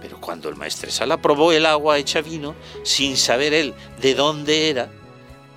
Pero 0.00 0.20
cuando 0.20 0.48
el 0.48 0.56
maestresala 0.56 1.20
probó 1.20 1.52
el 1.52 1.66
agua 1.66 1.98
hecha 1.98 2.20
vino, 2.20 2.54
sin 2.82 3.16
saber 3.16 3.52
él 3.52 3.74
de 4.00 4.14
dónde 4.14 4.70
era, 4.70 4.90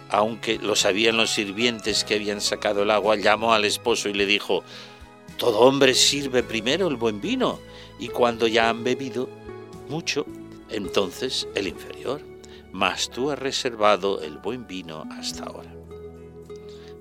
aunque 0.09 0.57
lo 0.57 0.75
sabían 0.75 1.17
los 1.17 1.31
sirvientes 1.31 2.03
que 2.03 2.15
habían 2.15 2.41
sacado 2.41 2.83
el 2.83 2.91
agua, 2.91 3.15
llamó 3.15 3.53
al 3.53 3.65
esposo 3.65 4.09
y 4.09 4.13
le 4.13 4.25
dijo, 4.25 4.63
todo 5.37 5.59
hombre 5.59 5.93
sirve 5.93 6.43
primero 6.43 6.87
el 6.87 6.95
buen 6.95 7.21
vino, 7.21 7.59
y 7.99 8.07
cuando 8.07 8.47
ya 8.47 8.69
han 8.69 8.83
bebido 8.83 9.29
mucho, 9.89 10.25
entonces 10.69 11.47
el 11.55 11.67
inferior, 11.67 12.21
mas 12.71 13.09
tú 13.09 13.31
has 13.31 13.39
reservado 13.39 14.21
el 14.21 14.37
buen 14.37 14.67
vino 14.67 15.03
hasta 15.11 15.43
ahora. 15.43 15.73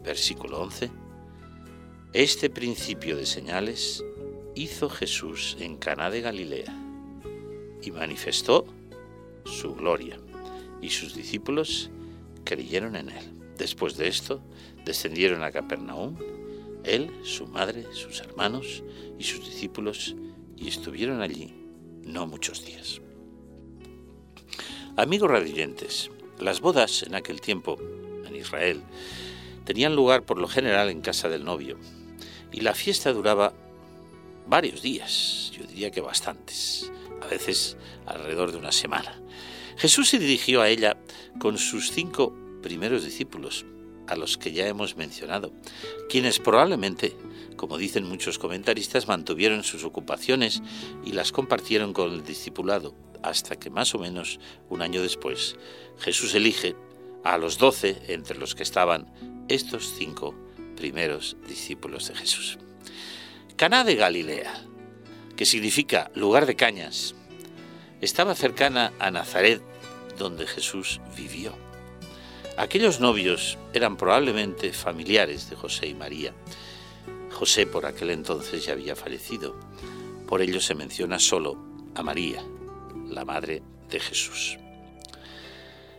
Versículo 0.05 0.61
11. 0.61 0.91
Este 2.13 2.51
principio 2.51 3.17
de 3.17 3.25
señales 3.25 4.05
hizo 4.57 4.91
Jesús 4.91 5.57
en 5.61 5.77
Caná 5.77 6.11
de 6.11 6.21
Galilea 6.21 6.77
y 7.81 7.93
manifestó 7.93 8.67
su 9.45 9.77
gloria, 9.77 10.19
y 10.83 10.91
sus 10.91 11.15
discípulos 11.15 11.89
creyeron 12.43 12.97
en 12.97 13.11
él. 13.11 13.31
Después 13.57 13.97
de 13.97 14.09
esto, 14.09 14.43
descendieron 14.85 15.45
a 15.45 15.53
Capernaum, 15.53 16.17
él, 16.83 17.13
su 17.23 17.47
madre, 17.47 17.87
sus 17.93 18.19
hermanos 18.19 18.83
y 19.17 19.23
sus 19.23 19.45
discípulos, 19.45 20.17
y 20.57 20.67
estuvieron 20.67 21.21
allí 21.21 21.55
no 22.03 22.27
muchos 22.27 22.65
días. 22.65 23.01
Amigos 24.97 25.31
radioyentes, 25.31 26.11
las 26.41 26.61
bodas 26.61 27.05
en 27.05 27.15
aquel 27.15 27.41
tiempo, 27.41 27.79
en 28.27 28.35
Israel, 28.35 28.83
tenían 29.65 29.95
lugar 29.95 30.25
por 30.25 30.39
lo 30.39 30.49
general 30.49 30.91
en 30.91 31.03
casa 31.03 31.29
del 31.29 31.45
novio, 31.45 31.79
y 32.53 32.61
la 32.61 32.75
fiesta 32.75 33.13
duraba 33.13 33.53
varios 34.47 34.83
días, 34.83 35.53
yo 35.57 35.65
diría 35.65 35.91
que 35.91 36.01
bastantes, 36.01 36.91
a 37.23 37.27
veces 37.27 37.77
alrededor 38.07 38.53
de 38.53 38.59
una 38.59 38.73
semana. 38.73 39.21
Jesús 39.77 40.09
se 40.09 40.19
dirigió 40.19 40.61
a 40.61 40.69
ella 40.69 40.97
con 41.39 41.57
sus 41.57 41.93
cinco 41.93 42.35
primeros 42.63 43.05
discípulos, 43.05 43.65
a 44.09 44.17
los 44.17 44.37
que 44.37 44.53
ya 44.53 44.67
hemos 44.67 44.97
mencionado, 44.97 45.53
quienes 46.09 46.41
probablemente, 46.41 47.17
como 47.57 47.79
dicen 47.79 48.05
muchos 48.05 48.39
comentaristas, 48.39 49.07
mantuvieron 49.07 49.63
sus 49.63 49.85
ocupaciones 49.85 50.63
y 51.05 51.13
las 51.13 51.31
compartieron 51.31 51.93
con 51.93 52.13
el 52.13 52.25
discipulado, 52.25 52.95
hasta 53.23 53.57
que 53.57 53.71
más 53.71 53.95
o 53.95 53.99
menos 53.99 54.41
un 54.69 54.83
año 54.83 55.01
después 55.01 55.57
Jesús 55.99 56.35
elige 56.35 56.75
a 57.23 57.39
los 57.39 57.59
doce 57.59 58.03
entre 58.09 58.37
los 58.37 58.55
que 58.55 58.63
estaban 58.63 59.13
estos 59.49 59.95
cinco 59.97 60.35
primeros 60.81 61.37
discípulos 61.47 62.09
de 62.09 62.15
Jesús. 62.15 62.59
Caná 63.57 63.85
de 63.85 63.97
Galilea, 63.97 64.65
que 65.37 65.45
significa 65.45 66.11
lugar 66.15 66.47
de 66.47 66.57
cañas, 66.57 67.15
estaba 68.01 68.35
cercana 68.35 68.95
a 68.99 69.11
Nazaret, 69.11 69.61
donde 70.17 70.47
Jesús 70.47 71.03
vivió. 71.19 71.53
Aquellos 72.57 72.99
novios 72.99 73.59
eran 73.75 73.99
probablemente 73.99 74.73
familiares 74.73 75.51
de 75.51 75.57
José 75.57 75.89
y 75.89 75.95
María. 75.95 76.33
José 77.31 77.67
por 77.67 77.85
aquel 77.85 78.09
entonces 78.09 78.65
ya 78.65 78.73
había 78.73 78.97
fallecido. 78.97 79.55
Por 80.27 80.41
ello 80.41 80.63
se 80.63 80.75
menciona 80.75 81.19
solo 81.19 81.59
a 81.95 82.03
María, 82.03 82.43
la 83.07 83.27
madre 83.27 83.63
de 83.91 84.01
Jesús. 84.01 84.60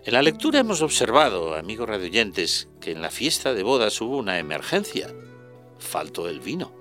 En 0.03 0.13
la 0.13 0.21
lectura 0.21 0.59
hemos 0.59 0.81
observado, 0.81 1.55
amigos 1.55 1.87
radioyentes, 1.87 2.69
que 2.79 2.91
en 2.91 3.01
la 3.01 3.11
fiesta 3.11 3.53
de 3.53 3.63
bodas 3.63 4.01
hubo 4.01 4.17
una 4.17 4.39
emergencia. 4.39 5.13
Faltó 5.77 6.27
el 6.27 6.39
vino. 6.39 6.73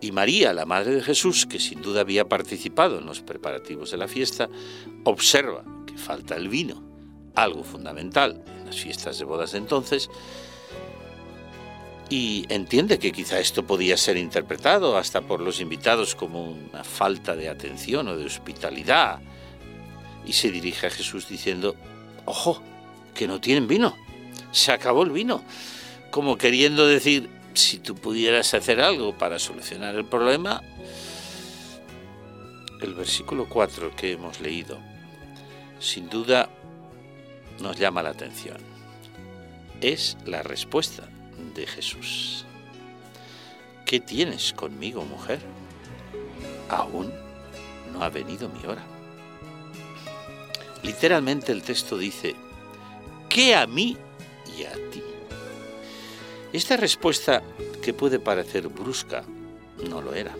Y 0.00 0.12
María, 0.12 0.52
la 0.52 0.66
madre 0.66 0.94
de 0.94 1.02
Jesús, 1.02 1.46
que 1.46 1.60
sin 1.60 1.82
duda 1.82 2.00
había 2.00 2.28
participado 2.28 2.98
en 2.98 3.06
los 3.06 3.20
preparativos 3.20 3.90
de 3.90 3.98
la 3.98 4.08
fiesta, 4.08 4.48
observa 5.04 5.62
que 5.86 5.96
falta 5.98 6.34
el 6.34 6.48
vino, 6.48 6.82
algo 7.34 7.62
fundamental 7.62 8.42
fiestas 8.72 9.18
de 9.18 9.24
bodas 9.24 9.52
de 9.52 9.58
entonces, 9.58 10.10
y 12.08 12.44
entiende 12.48 12.98
que 12.98 13.12
quizá 13.12 13.38
esto 13.38 13.66
podía 13.66 13.96
ser 13.96 14.16
interpretado 14.16 14.98
hasta 14.98 15.22
por 15.22 15.40
los 15.40 15.60
invitados 15.60 16.14
como 16.14 16.50
una 16.50 16.84
falta 16.84 17.36
de 17.36 17.48
atención 17.48 18.08
o 18.08 18.16
de 18.16 18.26
hospitalidad, 18.26 19.20
y 20.26 20.32
se 20.34 20.50
dirige 20.50 20.86
a 20.86 20.90
Jesús 20.90 21.28
diciendo, 21.28 21.74
ojo, 22.24 22.62
que 23.14 23.26
no 23.26 23.40
tienen 23.40 23.68
vino, 23.68 23.96
se 24.50 24.72
acabó 24.72 25.02
el 25.02 25.10
vino, 25.10 25.42
como 26.10 26.36
queriendo 26.36 26.86
decir, 26.86 27.28
si 27.54 27.78
tú 27.78 27.94
pudieras 27.94 28.54
hacer 28.54 28.80
algo 28.80 29.16
para 29.16 29.38
solucionar 29.38 29.94
el 29.94 30.04
problema, 30.04 30.62
el 32.80 32.94
versículo 32.94 33.48
4 33.48 33.94
que 33.94 34.12
hemos 34.12 34.40
leído, 34.40 34.78
sin 35.78 36.08
duda 36.08 36.48
nos 37.60 37.78
llama 37.78 38.02
la 38.02 38.10
atención. 38.10 38.58
Es 39.80 40.16
la 40.24 40.42
respuesta 40.42 41.08
de 41.54 41.66
Jesús. 41.66 42.44
¿Qué 43.84 44.00
tienes 44.00 44.52
conmigo, 44.52 45.04
mujer? 45.04 45.40
Aún 46.68 47.12
no 47.92 48.02
ha 48.02 48.08
venido 48.08 48.48
mi 48.48 48.64
hora. 48.66 48.91
Literalmente 50.82 51.52
el 51.52 51.62
texto 51.62 51.96
dice, 51.96 52.34
¿qué 53.28 53.54
a 53.54 53.66
mí 53.66 53.96
y 54.58 54.64
a 54.64 54.72
ti? 54.90 55.02
Esta 56.52 56.76
respuesta, 56.76 57.42
que 57.80 57.94
puede 57.94 58.18
parecer 58.18 58.68
brusca, 58.68 59.24
no 59.88 60.02
lo 60.02 60.14
era. 60.14 60.34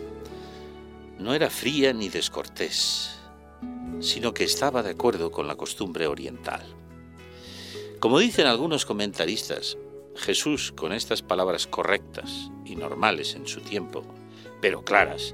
No 1.17 1.33
era 1.33 1.49
fría 1.49 1.93
ni 1.93 2.09
descortés, 2.09 3.17
sino 3.99 4.33
que 4.33 4.43
estaba 4.43 4.83
de 4.83 4.91
acuerdo 4.91 5.31
con 5.31 5.47
la 5.47 5.55
costumbre 5.55 6.07
oriental. 6.07 6.61
Como 7.99 8.19
dicen 8.19 8.47
algunos 8.47 8.85
comentaristas, 8.85 9.77
Jesús, 10.15 10.73
con 10.73 10.91
estas 10.91 11.21
palabras 11.21 11.67
correctas 11.67 12.51
y 12.65 12.75
normales 12.75 13.35
en 13.35 13.47
su 13.47 13.61
tiempo, 13.61 14.03
pero 14.61 14.83
claras, 14.83 15.33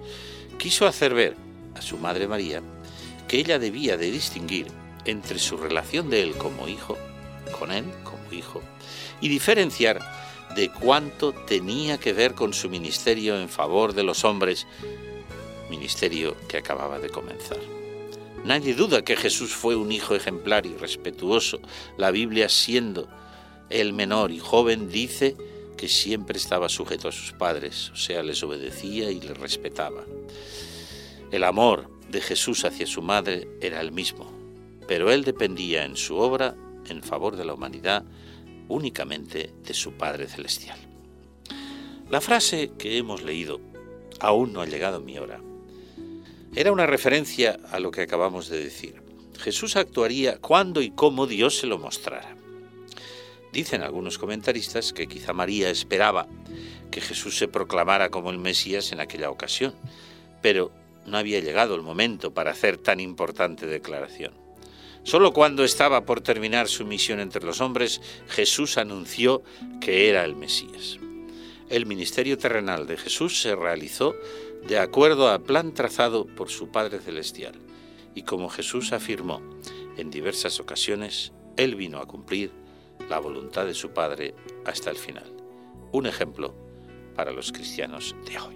quiso 0.57 0.85
hacer 0.85 1.13
ver 1.13 1.35
a 1.75 1.81
su 1.81 1.97
Madre 1.97 2.27
María 2.27 2.61
que 3.27 3.37
ella 3.39 3.59
debía 3.59 3.97
de 3.97 4.11
distinguir 4.11 4.67
entre 5.05 5.39
su 5.39 5.57
relación 5.57 6.09
de 6.09 6.21
él 6.21 6.35
como 6.35 6.67
hijo, 6.67 6.97
con 7.57 7.71
él 7.71 7.85
como 8.03 8.31
hijo, 8.31 8.61
y 9.21 9.29
diferenciar 9.29 9.99
de 10.55 10.69
cuánto 10.69 11.31
tenía 11.31 11.97
que 11.99 12.13
ver 12.13 12.33
con 12.33 12.53
su 12.53 12.69
ministerio 12.69 13.39
en 13.39 13.49
favor 13.49 13.93
de 13.93 14.03
los 14.03 14.23
hombres, 14.25 14.67
ministerio 15.69 16.35
que 16.47 16.57
acababa 16.57 16.99
de 16.99 17.09
comenzar. 17.09 17.59
Nadie 18.45 18.73
duda 18.73 19.03
que 19.03 19.17
Jesús 19.17 19.53
fue 19.53 19.75
un 19.75 19.91
hijo 19.91 20.15
ejemplar 20.15 20.65
y 20.65 20.75
respetuoso. 20.75 21.59
La 21.97 22.09
Biblia, 22.09 22.49
siendo 22.49 23.07
el 23.69 23.93
menor 23.93 24.31
y 24.31 24.39
joven, 24.39 24.89
dice 24.89 25.35
que 25.77 25.87
siempre 25.87 26.37
estaba 26.37 26.67
sujeto 26.69 27.09
a 27.09 27.11
sus 27.11 27.33
padres, 27.33 27.89
o 27.91 27.95
sea, 27.95 28.23
les 28.23 28.41
obedecía 28.43 29.11
y 29.11 29.19
les 29.19 29.37
respetaba. 29.37 30.03
El 31.31 31.43
amor 31.43 31.89
de 32.09 32.21
Jesús 32.21 32.65
hacia 32.65 32.87
su 32.87 33.01
madre 33.01 33.47
era 33.61 33.81
el 33.81 33.91
mismo, 33.91 34.31
pero 34.89 35.11
él 35.11 35.23
dependía 35.23 35.85
en 35.85 35.95
su 35.95 36.17
obra 36.17 36.55
en 36.87 37.03
favor 37.03 37.35
de 37.35 37.45
la 37.45 37.53
humanidad 37.53 38.03
únicamente 38.69 39.53
de 39.63 39.73
su 39.75 39.93
Padre 39.93 40.25
Celestial. 40.25 40.79
La 42.09 42.21
frase 42.21 42.71
que 42.75 42.97
hemos 42.97 43.21
leído, 43.21 43.61
aún 44.19 44.51
no 44.51 44.61
ha 44.61 44.65
llegado 44.65 44.99
mi 44.99 45.19
hora, 45.19 45.41
era 46.55 46.71
una 46.71 46.87
referencia 46.87 47.59
a 47.69 47.79
lo 47.79 47.91
que 47.91 48.01
acabamos 48.01 48.49
de 48.49 48.63
decir. 48.63 49.03
Jesús 49.37 49.75
actuaría 49.75 50.39
cuando 50.39 50.81
y 50.81 50.89
cómo 50.89 51.27
Dios 51.27 51.59
se 51.59 51.67
lo 51.67 51.77
mostrara. 51.77 52.35
Dicen 53.53 53.83
algunos 53.83 54.17
comentaristas 54.17 54.91
que 54.91 55.05
quizá 55.05 55.33
María 55.33 55.69
esperaba 55.69 56.27
que 56.89 57.01
Jesús 57.01 57.37
se 57.37 57.47
proclamara 57.47 58.09
como 58.09 58.31
el 58.31 58.39
Mesías 58.39 58.91
en 58.91 59.01
aquella 59.01 59.29
ocasión, 59.29 59.75
pero 60.41 60.71
no 61.05 61.19
había 61.19 61.41
llegado 61.41 61.75
el 61.75 61.83
momento 61.83 62.33
para 62.33 62.49
hacer 62.49 62.79
tan 62.79 62.99
importante 62.99 63.67
declaración. 63.67 64.48
Solo 65.03 65.33
cuando 65.33 65.63
estaba 65.63 66.05
por 66.05 66.21
terminar 66.21 66.67
su 66.67 66.85
misión 66.85 67.19
entre 67.19 67.43
los 67.43 67.61
hombres, 67.61 68.01
Jesús 68.27 68.77
anunció 68.77 69.43
que 69.79 70.09
era 70.09 70.23
el 70.23 70.35
Mesías. 70.35 70.99
El 71.69 71.85
ministerio 71.85 72.37
terrenal 72.37 72.87
de 72.87 72.97
Jesús 72.97 73.41
se 73.41 73.55
realizó 73.55 74.15
de 74.67 74.79
acuerdo 74.79 75.29
al 75.29 75.41
plan 75.41 75.73
trazado 75.73 76.25
por 76.25 76.49
su 76.49 76.69
Padre 76.69 76.99
Celestial. 76.99 77.53
Y 78.15 78.23
como 78.23 78.49
Jesús 78.49 78.91
afirmó 78.91 79.41
en 79.97 80.09
diversas 80.09 80.59
ocasiones, 80.59 81.31
Él 81.57 81.75
vino 81.75 81.99
a 81.99 82.07
cumplir 82.07 82.51
la 83.07 83.19
voluntad 83.19 83.65
de 83.65 83.73
su 83.73 83.91
Padre 83.91 84.35
hasta 84.65 84.89
el 84.89 84.97
final. 84.97 85.31
Un 85.91 86.07
ejemplo 86.07 86.55
para 87.15 87.31
los 87.31 87.51
cristianos 87.51 88.15
de 88.25 88.39
hoy. 88.39 88.55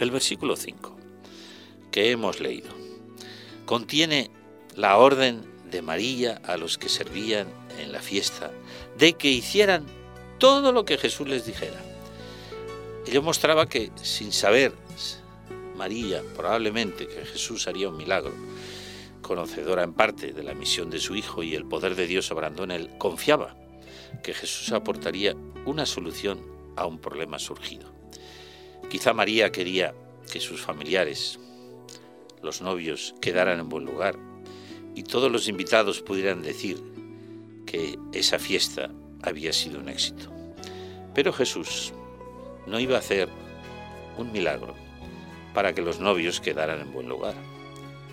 El 0.00 0.10
versículo 0.10 0.56
5 0.56 0.96
que 1.90 2.10
hemos 2.10 2.40
leído 2.40 2.68
contiene 3.64 4.30
la 4.76 4.98
orden 4.98 5.42
de 5.70 5.82
María 5.82 6.40
a 6.44 6.56
los 6.56 6.78
que 6.78 6.88
servían 6.88 7.48
en 7.78 7.92
la 7.92 8.00
fiesta 8.00 8.50
de 8.98 9.14
que 9.14 9.28
hicieran 9.28 9.84
todo 10.38 10.70
lo 10.70 10.84
que 10.84 10.98
Jesús 10.98 11.26
les 11.28 11.46
dijera. 11.46 11.80
Ello 13.06 13.22
mostraba 13.22 13.68
que 13.68 13.90
sin 14.02 14.32
saber 14.32 14.72
María 15.76 16.22
probablemente 16.36 17.06
que 17.06 17.24
Jesús 17.24 17.66
haría 17.68 17.88
un 17.88 17.96
milagro, 17.96 18.32
conocedora 19.22 19.82
en 19.82 19.92
parte 19.92 20.32
de 20.32 20.42
la 20.42 20.54
misión 20.54 20.90
de 20.90 21.00
su 21.00 21.16
Hijo 21.16 21.42
y 21.42 21.54
el 21.54 21.66
poder 21.66 21.94
de 21.96 22.06
Dios 22.06 22.30
obrando 22.30 22.64
en 22.64 22.70
él, 22.70 22.90
confiaba 22.98 23.56
que 24.22 24.34
Jesús 24.34 24.72
aportaría 24.72 25.34
una 25.64 25.86
solución 25.86 26.40
a 26.76 26.86
un 26.86 26.98
problema 26.98 27.38
surgido. 27.38 27.92
Quizá 28.90 29.12
María 29.12 29.50
quería 29.50 29.94
que 30.30 30.40
sus 30.40 30.60
familiares, 30.60 31.38
los 32.42 32.62
novios, 32.62 33.14
quedaran 33.20 33.58
en 33.58 33.68
buen 33.68 33.84
lugar 33.84 34.16
y 34.96 35.02
todos 35.02 35.30
los 35.30 35.46
invitados 35.46 36.00
pudieran 36.00 36.42
decir 36.42 36.82
que 37.66 37.98
esa 38.12 38.38
fiesta 38.38 38.90
había 39.22 39.52
sido 39.52 39.78
un 39.78 39.90
éxito. 39.90 40.32
Pero 41.14 41.32
Jesús 41.32 41.92
no 42.66 42.80
iba 42.80 42.96
a 42.96 43.00
hacer 43.00 43.28
un 44.16 44.32
milagro 44.32 44.74
para 45.52 45.74
que 45.74 45.82
los 45.82 46.00
novios 46.00 46.40
quedaran 46.40 46.80
en 46.80 46.92
buen 46.92 47.08
lugar. 47.08 47.34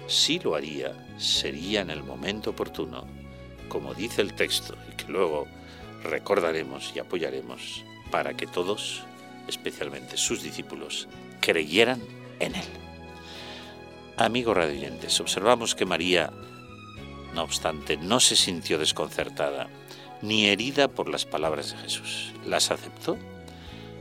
Si 0.07 0.39
lo 0.39 0.55
haría, 0.55 1.07
sería 1.17 1.81
en 1.81 1.89
el 1.89 2.03
momento 2.03 2.49
oportuno, 2.49 3.07
como 3.69 3.93
dice 3.93 4.21
el 4.21 4.33
texto, 4.33 4.75
y 4.91 4.97
que 4.97 5.11
luego 5.11 5.47
recordaremos 6.03 6.91
y 6.93 6.99
apoyaremos, 6.99 7.85
para 8.11 8.35
que 8.35 8.45
todos, 8.45 9.03
especialmente 9.47 10.17
sus 10.17 10.43
discípulos, 10.43 11.07
creyeran 11.39 12.01
en 12.39 12.55
él. 12.55 12.67
Amigos 14.17 14.57
radiantes, 14.57 15.19
observamos 15.21 15.75
que 15.75 15.85
María, 15.85 16.31
no 17.33 17.43
obstante, 17.43 17.97
no 17.97 18.19
se 18.19 18.35
sintió 18.35 18.77
desconcertada 18.77 19.67
ni 20.21 20.47
herida 20.47 20.87
por 20.87 21.09
las 21.09 21.25
palabras 21.25 21.71
de 21.71 21.77
Jesús. 21.77 22.31
Las 22.45 22.71
aceptó 22.71 23.17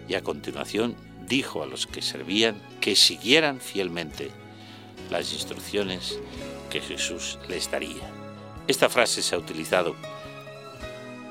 y 0.08 0.14
a 0.14 0.22
continuación 0.22 0.96
dijo 1.26 1.62
a 1.62 1.66
los 1.66 1.86
que 1.86 2.02
servían 2.02 2.60
que 2.80 2.94
siguieran 2.94 3.60
fielmente 3.60 4.30
las 5.10 5.32
instrucciones 5.32 6.18
que 6.70 6.80
Jesús 6.80 7.38
les 7.48 7.70
daría. 7.70 8.08
Esta 8.68 8.88
frase 8.88 9.22
se 9.22 9.34
ha 9.34 9.38
utilizado 9.38 9.96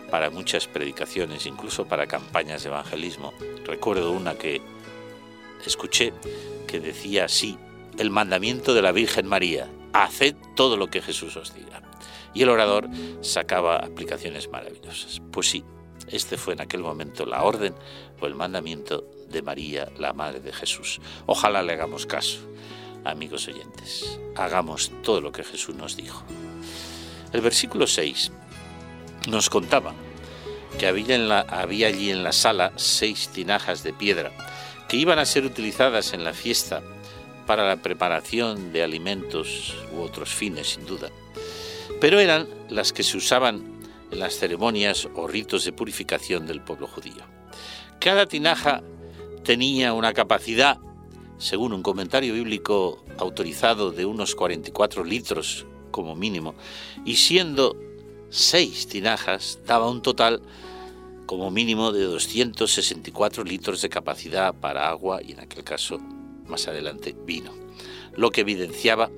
para 0.09 0.29
muchas 0.29 0.67
predicaciones, 0.67 1.45
incluso 1.45 1.85
para 1.85 2.07
campañas 2.07 2.63
de 2.63 2.69
evangelismo. 2.69 3.33
Recuerdo 3.65 4.11
una 4.11 4.35
que 4.35 4.61
escuché 5.65 6.13
que 6.67 6.79
decía 6.79 7.25
así, 7.25 7.57
el 7.97 8.09
mandamiento 8.09 8.73
de 8.73 8.81
la 8.81 8.91
Virgen 8.91 9.27
María, 9.27 9.69
haced 9.93 10.35
todo 10.55 10.77
lo 10.77 10.87
que 10.87 11.01
Jesús 11.01 11.35
os 11.37 11.53
diga. 11.53 11.81
Y 12.33 12.43
el 12.43 12.49
orador 12.49 12.87
sacaba 13.21 13.77
aplicaciones 13.77 14.49
maravillosas. 14.49 15.21
Pues 15.31 15.49
sí, 15.49 15.63
este 16.07 16.37
fue 16.37 16.53
en 16.53 16.61
aquel 16.61 16.81
momento 16.81 17.25
la 17.25 17.43
orden 17.43 17.73
o 18.19 18.27
el 18.27 18.35
mandamiento 18.35 19.05
de 19.29 19.41
María, 19.41 19.89
la 19.97 20.13
Madre 20.13 20.39
de 20.39 20.53
Jesús. 20.53 20.99
Ojalá 21.25 21.63
le 21.63 21.73
hagamos 21.73 22.05
caso. 22.05 22.39
Amigos 23.03 23.47
oyentes, 23.47 24.19
hagamos 24.35 24.91
todo 25.01 25.21
lo 25.21 25.31
que 25.31 25.43
Jesús 25.43 25.75
nos 25.75 25.97
dijo. 25.97 26.23
El 27.33 27.41
versículo 27.41 27.87
6 27.87 28.31
nos 29.27 29.49
contaba 29.49 29.93
que 30.77 30.87
había, 30.87 31.39
había 31.41 31.87
allí 31.87 32.11
en 32.11 32.23
la 32.23 32.31
sala 32.31 32.73
seis 32.75 33.29
tinajas 33.29 33.83
de 33.83 33.93
piedra 33.93 34.31
que 34.87 34.97
iban 34.97 35.19
a 35.19 35.25
ser 35.25 35.45
utilizadas 35.45 36.13
en 36.13 36.23
la 36.23 36.33
fiesta 36.33 36.81
para 37.47 37.67
la 37.67 37.77
preparación 37.77 38.71
de 38.71 38.83
alimentos 38.83 39.75
u 39.93 40.01
otros 40.01 40.29
fines, 40.29 40.69
sin 40.69 40.85
duda. 40.85 41.09
Pero 42.01 42.19
eran 42.19 42.49
las 42.67 42.93
que 42.93 43.03
se 43.03 43.15
usaban 43.15 43.79
en 44.11 44.19
las 44.19 44.35
ceremonias 44.35 45.07
o 45.15 45.27
ritos 45.27 45.63
de 45.63 45.71
purificación 45.71 46.47
del 46.47 46.59
pueblo 46.59 46.87
judío. 46.87 47.23
Cada 47.99 48.25
tinaja 48.25 48.81
tenía 49.43 49.93
una 49.93 50.11
capacidad, 50.11 50.79
según 51.37 51.73
un 51.73 51.83
comentario 51.83 52.33
bíblico 52.33 53.05
autorizado, 53.19 53.91
de 53.91 54.07
unos 54.07 54.33
44 54.33 55.03
litros 55.03 55.67
como 55.91 56.15
mínimo, 56.15 56.55
y 57.05 57.17
siendo 57.17 57.77
seis 58.31 58.87
tinajas 58.87 59.59
daba 59.67 59.87
un 59.87 60.01
total 60.01 60.41
como 61.27 61.51
mínimo 61.51 61.91
de 61.91 62.03
264 62.05 63.43
litros 63.43 63.79
de 63.83 63.89
capacidad 63.89 64.55
para 64.55 64.89
agua 64.89 65.21
y 65.21 65.33
en 65.33 65.41
aquel 65.41 65.63
caso 65.63 65.99
más 66.47 66.67
adelante 66.67 67.15
vino, 67.25 67.53
lo 68.15 68.31
que 68.31 68.41
evidenciaba 68.41 69.11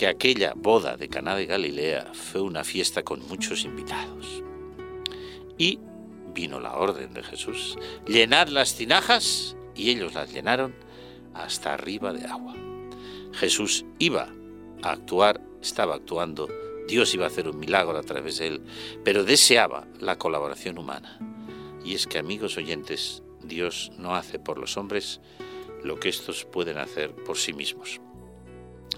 que 0.00 0.06
aquella 0.06 0.54
boda 0.56 0.96
de 0.96 1.10
Caná 1.10 1.36
de 1.36 1.44
Galilea 1.44 2.12
fue 2.14 2.40
una 2.40 2.64
fiesta 2.64 3.02
con 3.02 3.20
muchos 3.28 3.66
invitados. 3.66 4.42
Y 5.58 5.78
vino 6.32 6.58
la 6.58 6.76
orden 6.76 7.12
de 7.12 7.22
Jesús, 7.22 7.76
llenad 8.06 8.48
las 8.48 8.76
tinajas 8.76 9.58
y 9.76 9.90
ellos 9.90 10.14
las 10.14 10.32
llenaron 10.32 10.74
hasta 11.34 11.74
arriba 11.74 12.14
de 12.14 12.24
agua. 12.24 12.54
Jesús 13.34 13.84
iba 13.98 14.32
a 14.82 14.92
actuar, 14.92 15.42
estaba 15.60 15.96
actuando, 15.96 16.48
Dios 16.88 17.12
iba 17.12 17.26
a 17.26 17.28
hacer 17.28 17.46
un 17.46 17.58
milagro 17.58 17.98
a 17.98 18.02
través 18.02 18.38
de 18.38 18.46
él, 18.46 18.62
pero 19.04 19.24
deseaba 19.24 19.86
la 19.98 20.16
colaboración 20.16 20.78
humana. 20.78 21.18
Y 21.84 21.94
es 21.94 22.06
que, 22.06 22.16
amigos 22.16 22.56
oyentes, 22.56 23.22
Dios 23.42 23.92
no 23.98 24.14
hace 24.14 24.38
por 24.38 24.56
los 24.56 24.78
hombres 24.78 25.20
lo 25.84 26.00
que 26.00 26.08
estos 26.08 26.46
pueden 26.46 26.78
hacer 26.78 27.14
por 27.14 27.36
sí 27.36 27.52
mismos. 27.52 28.00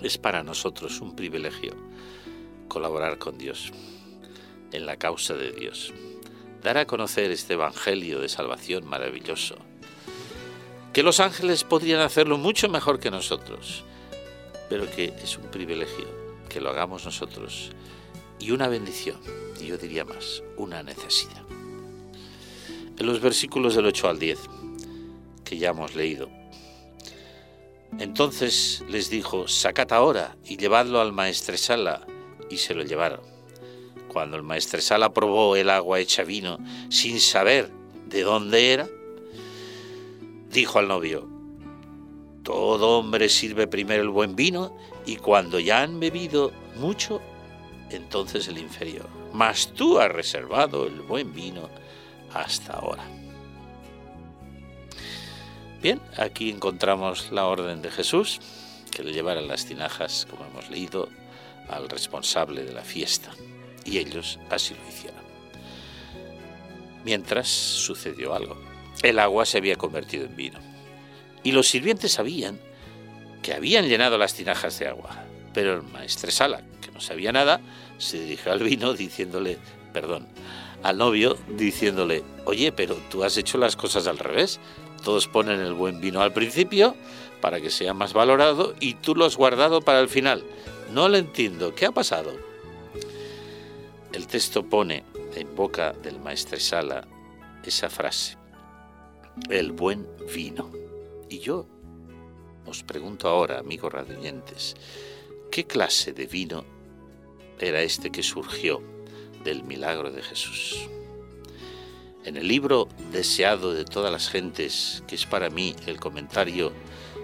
Es 0.03 0.19
para 0.19 0.43
nosotros 0.43 1.01
un 1.01 1.15
privilegio 1.15 1.77
colaborar 2.69 3.19
con 3.19 3.39
Dios 3.39 3.73
en 4.73 4.87
la 4.87 4.97
causa 4.97 5.35
de 5.35 5.53
Dios, 5.53 5.93
dar 6.63 6.79
a 6.79 6.87
conocer 6.87 7.31
este 7.31 7.55
Evangelio 7.55 8.21
de 8.21 8.29
salvación 8.29 8.85
maravilloso 8.85 9.57
que 10.93 11.03
los 11.03 11.21
ángeles 11.21 11.65
podrían 11.65 12.01
hacerlo 12.01 12.37
mucho 12.37 12.69
mejor 12.69 13.01
que 13.01 13.11
nosotros, 13.11 13.85
pero 14.69 14.91
que 14.91 15.15
es 15.23 15.39
un 15.39 15.51
privilegio 15.51 16.07
que 16.49 16.61
lo 16.61 16.71
hagamos 16.71 17.07
nosotros 17.07 17.71
y 18.39 18.51
una 18.51 18.69
bendición, 18.69 19.19
y 19.59 19.67
yo 19.67 19.79
diría 19.79 20.05
más, 20.05 20.43
una 20.59 20.83
necesidad. 20.83 21.43
En 22.99 23.07
los 23.07 23.21
versículos 23.21 23.75
del 23.75 23.87
8 23.87 24.09
al 24.09 24.19
10, 24.19 24.39
que 25.45 25.57
ya 25.57 25.71
hemos 25.71 25.95
leído, 25.95 26.29
entonces 27.99 28.85
les 28.89 29.11
dijo, 29.11 29.49
sacad 29.49 29.93
ahora 29.93 30.37
y 30.45 30.57
llevadlo 30.57 31.01
al 31.01 31.13
maestresala, 31.13 32.07
y 32.51 32.59
se 32.59 32.75
lo 32.75 32.85
llevaron. 32.85 33.21
Cuando 34.09 34.37
el 34.37 34.43
maestresala 34.43 35.13
probó 35.13 35.57
el 35.57 35.71
agua 35.71 36.01
hecha 36.01 36.23
vino 36.23 36.59
sin 36.91 37.21
saber 37.21 37.71
de 38.07 38.23
dónde 38.23 38.73
era, 38.73 38.89
dijo 40.51 40.79
al 40.79 40.89
novio, 40.89 41.29
todo 42.43 42.99
hombre 42.99 43.29
sirve 43.29 43.67
primero 43.67 44.03
el 44.03 44.09
buen 44.09 44.37
vino 44.37 44.77
y 45.07 45.17
cuando 45.17 45.61
ya 45.61 45.83
han 45.83 46.01
bebido 46.01 46.53
mucho, 46.77 47.21
entonces 47.91 48.49
el 48.49 48.59
inferior. 48.59 49.09
Mas 49.33 49.73
tú 49.73 49.99
has 49.99 50.11
reservado 50.11 50.87
el 50.87 51.01
buen 51.03 51.33
vino 51.33 51.71
hasta 52.35 52.75
ahora. 52.75 53.05
Bien, 55.83 56.01
aquí 56.17 56.51
encontramos 56.51 57.33
la 57.33 57.47
orden 57.47 57.83
de 57.83 57.91
Jesús, 57.91 58.41
que 58.91 59.03
le 59.03 59.13
llevaran 59.13 59.49
las 59.49 59.67
tinajas, 59.67 60.27
como 60.31 60.47
hemos 60.47 60.71
leído, 60.71 61.09
al 61.69 61.89
responsable 61.89 62.65
de 62.65 62.73
la 62.73 62.83
fiesta. 62.83 63.33
Y 63.85 63.99
ellos 63.99 64.39
así 64.49 64.75
lo 64.75 64.89
hicieron. 64.89 65.21
Mientras 67.05 67.49
sucedió 67.49 68.33
algo 68.33 68.57
el 69.03 69.19
agua 69.19 69.45
se 69.45 69.59
había 69.59 69.77
convertido 69.77 70.27
en 70.27 70.37
vino. 70.37 70.59
Y 71.43 71.53
los 71.53 71.69
sirvientes 71.69 72.13
sabían 72.13 72.61
que 73.43 73.53
habían 73.53 73.89
llenado 73.89 74.17
las 74.17 74.35
tinajas 74.35 74.79
de 74.79 74.89
agua, 74.89 75.25
pero 75.53 75.75
el 75.75 75.83
maestresala, 75.83 76.63
que 76.81 76.93
no 76.93 77.01
sabía 77.01 77.33
nada, 77.33 77.61
se 77.99 78.21
dirigió 78.21 78.53
al 78.53 78.61
vino 78.61 78.95
diciéndole, 78.95 79.59
perdón, 79.93 80.29
al 80.83 80.99
novio 80.99 81.37
diciéndole, 81.49 82.23
oye, 82.45 82.71
pero 82.71 82.95
tú 83.11 83.25
has 83.25 83.37
hecho 83.37 83.59
las 83.59 83.75
cosas 83.75 84.07
al 84.07 84.19
revés. 84.19 84.61
Todos 85.05 85.29
ponen 85.29 85.61
el 85.61 85.75
buen 85.75 86.01
vino 86.01 86.21
al 86.21 86.33
principio 86.33 86.97
para 87.41 87.61
que 87.61 87.71
sea 87.71 87.95
más 87.95 88.13
valorado 88.13 88.75
y 88.81 88.95
tú 88.95 89.15
lo 89.15 89.25
has 89.25 89.37
guardado 89.37 89.83
para 89.83 90.01
el 90.01 90.09
final. 90.09 90.45
No 90.93 91.09
lo 91.09 91.17
entiendo. 91.17 91.75
¿Qué 91.75 91.87
ha 91.87 91.93
pasado? 91.93 92.33
El 94.13 94.27
texto 94.27 94.65
pone 94.65 95.05
en 95.35 95.55
boca 95.57 95.93
del 95.93 96.21
maestresala 96.21 97.07
esa 97.65 97.89
frase 97.89 98.37
el 99.51 99.73
buen 99.73 100.07
vino. 100.35 100.71
Y 101.29 101.39
yo 101.39 101.67
os 102.67 102.83
pregunto 102.83 103.29
ahora, 103.29 103.59
amigos 103.59 103.93
radioyentes, 103.93 104.75
¿qué 105.51 105.65
clase 105.65 106.13
de 106.13 106.27
vino 106.27 106.65
era 107.59 107.83
este 107.83 108.11
que 108.11 108.23
surgió 108.23 108.83
del 109.45 109.63
milagro 109.65 110.11
de 110.11 110.23
Jesús? 110.23 110.89
En 112.25 112.37
el 112.37 112.47
libro 112.47 112.89
deseado 113.11 113.75
de 113.75 113.85
todas 113.85 114.13
las 114.13 114.29
gentes, 114.29 115.03
que 115.09 115.17
es 115.17 115.27
para 115.27 115.51
mí 115.51 115.75
el 115.87 115.99
comentario 115.99 116.73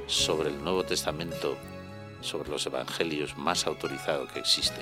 sobre 0.09 0.49
el 0.49 0.65
Nuevo 0.65 0.83
Testamento, 0.85 1.57
sobre 2.21 2.51
los 2.51 2.67
Evangelios 2.67 3.39
más 3.39 3.69
autorizado 3.69 4.27
que 4.27 4.41
existe, 4.41 4.81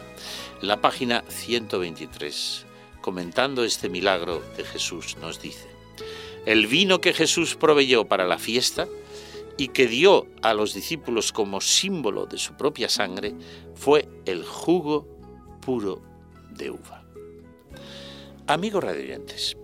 la 0.62 0.80
página 0.80 1.22
123, 1.28 2.64
comentando 3.02 3.62
este 3.62 3.90
milagro 3.90 4.42
de 4.56 4.64
Jesús, 4.64 5.18
nos 5.20 5.42
dice, 5.42 5.68
el 6.46 6.66
vino 6.66 7.02
que 7.02 7.12
Jesús 7.12 7.54
proveyó 7.54 8.06
para 8.06 8.26
la 8.26 8.38
fiesta 8.38 8.88
y 9.58 9.68
que 9.68 9.86
dio 9.86 10.28
a 10.40 10.54
los 10.54 10.72
discípulos 10.72 11.30
como 11.30 11.60
símbolo 11.60 12.24
de 12.24 12.38
su 12.38 12.54
propia 12.54 12.88
sangre 12.88 13.34
fue 13.74 14.08
el 14.24 14.44
jugo 14.44 15.06
puro 15.60 16.00
de 16.52 16.70
uva. 16.70 17.04
Amigos 18.46 18.82
radiantes, 18.82 19.56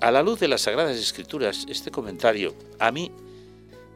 a 0.00 0.10
la 0.10 0.22
luz 0.22 0.40
de 0.40 0.48
las 0.48 0.62
Sagradas 0.62 0.96
Escrituras, 0.96 1.66
este 1.68 1.90
comentario 1.90 2.54
a 2.78 2.90
mí 2.90 3.10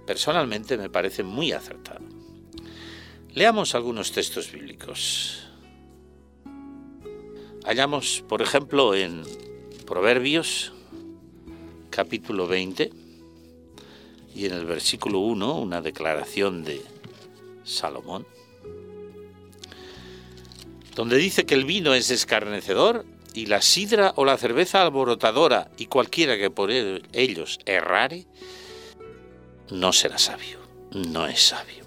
personalmente 0.06 0.78
me 0.78 0.88
parece 0.88 1.22
muy 1.22 1.52
acertado. 1.52 2.00
Leamos 3.34 3.74
algunos 3.74 4.12
textos 4.12 4.50
bíblicos. 4.50 5.46
Hallamos, 7.64 8.24
por 8.26 8.40
ejemplo, 8.40 8.94
en 8.94 9.22
Proverbios, 9.86 10.72
capítulo 11.90 12.46
20, 12.46 12.90
y 14.34 14.46
en 14.46 14.52
el 14.54 14.64
versículo 14.64 15.18
1, 15.18 15.60
una 15.60 15.82
declaración 15.82 16.64
de 16.64 16.82
Salomón, 17.64 18.26
donde 20.94 21.16
dice 21.16 21.44
que 21.44 21.54
el 21.54 21.64
vino 21.64 21.94
es 21.94 22.10
escarnecedor 22.10 23.04
y 23.34 23.46
la 23.46 23.62
sidra 23.62 24.12
o 24.16 24.24
la 24.24 24.36
cerveza 24.36 24.82
alborotadora 24.82 25.70
y 25.78 25.86
cualquiera 25.86 26.36
que 26.36 26.50
por 26.50 26.70
ellos 26.70 27.58
errare, 27.66 28.26
no 29.70 29.92
será 29.92 30.18
sabio, 30.18 30.58
no 30.92 31.26
es 31.26 31.40
sabio. 31.40 31.84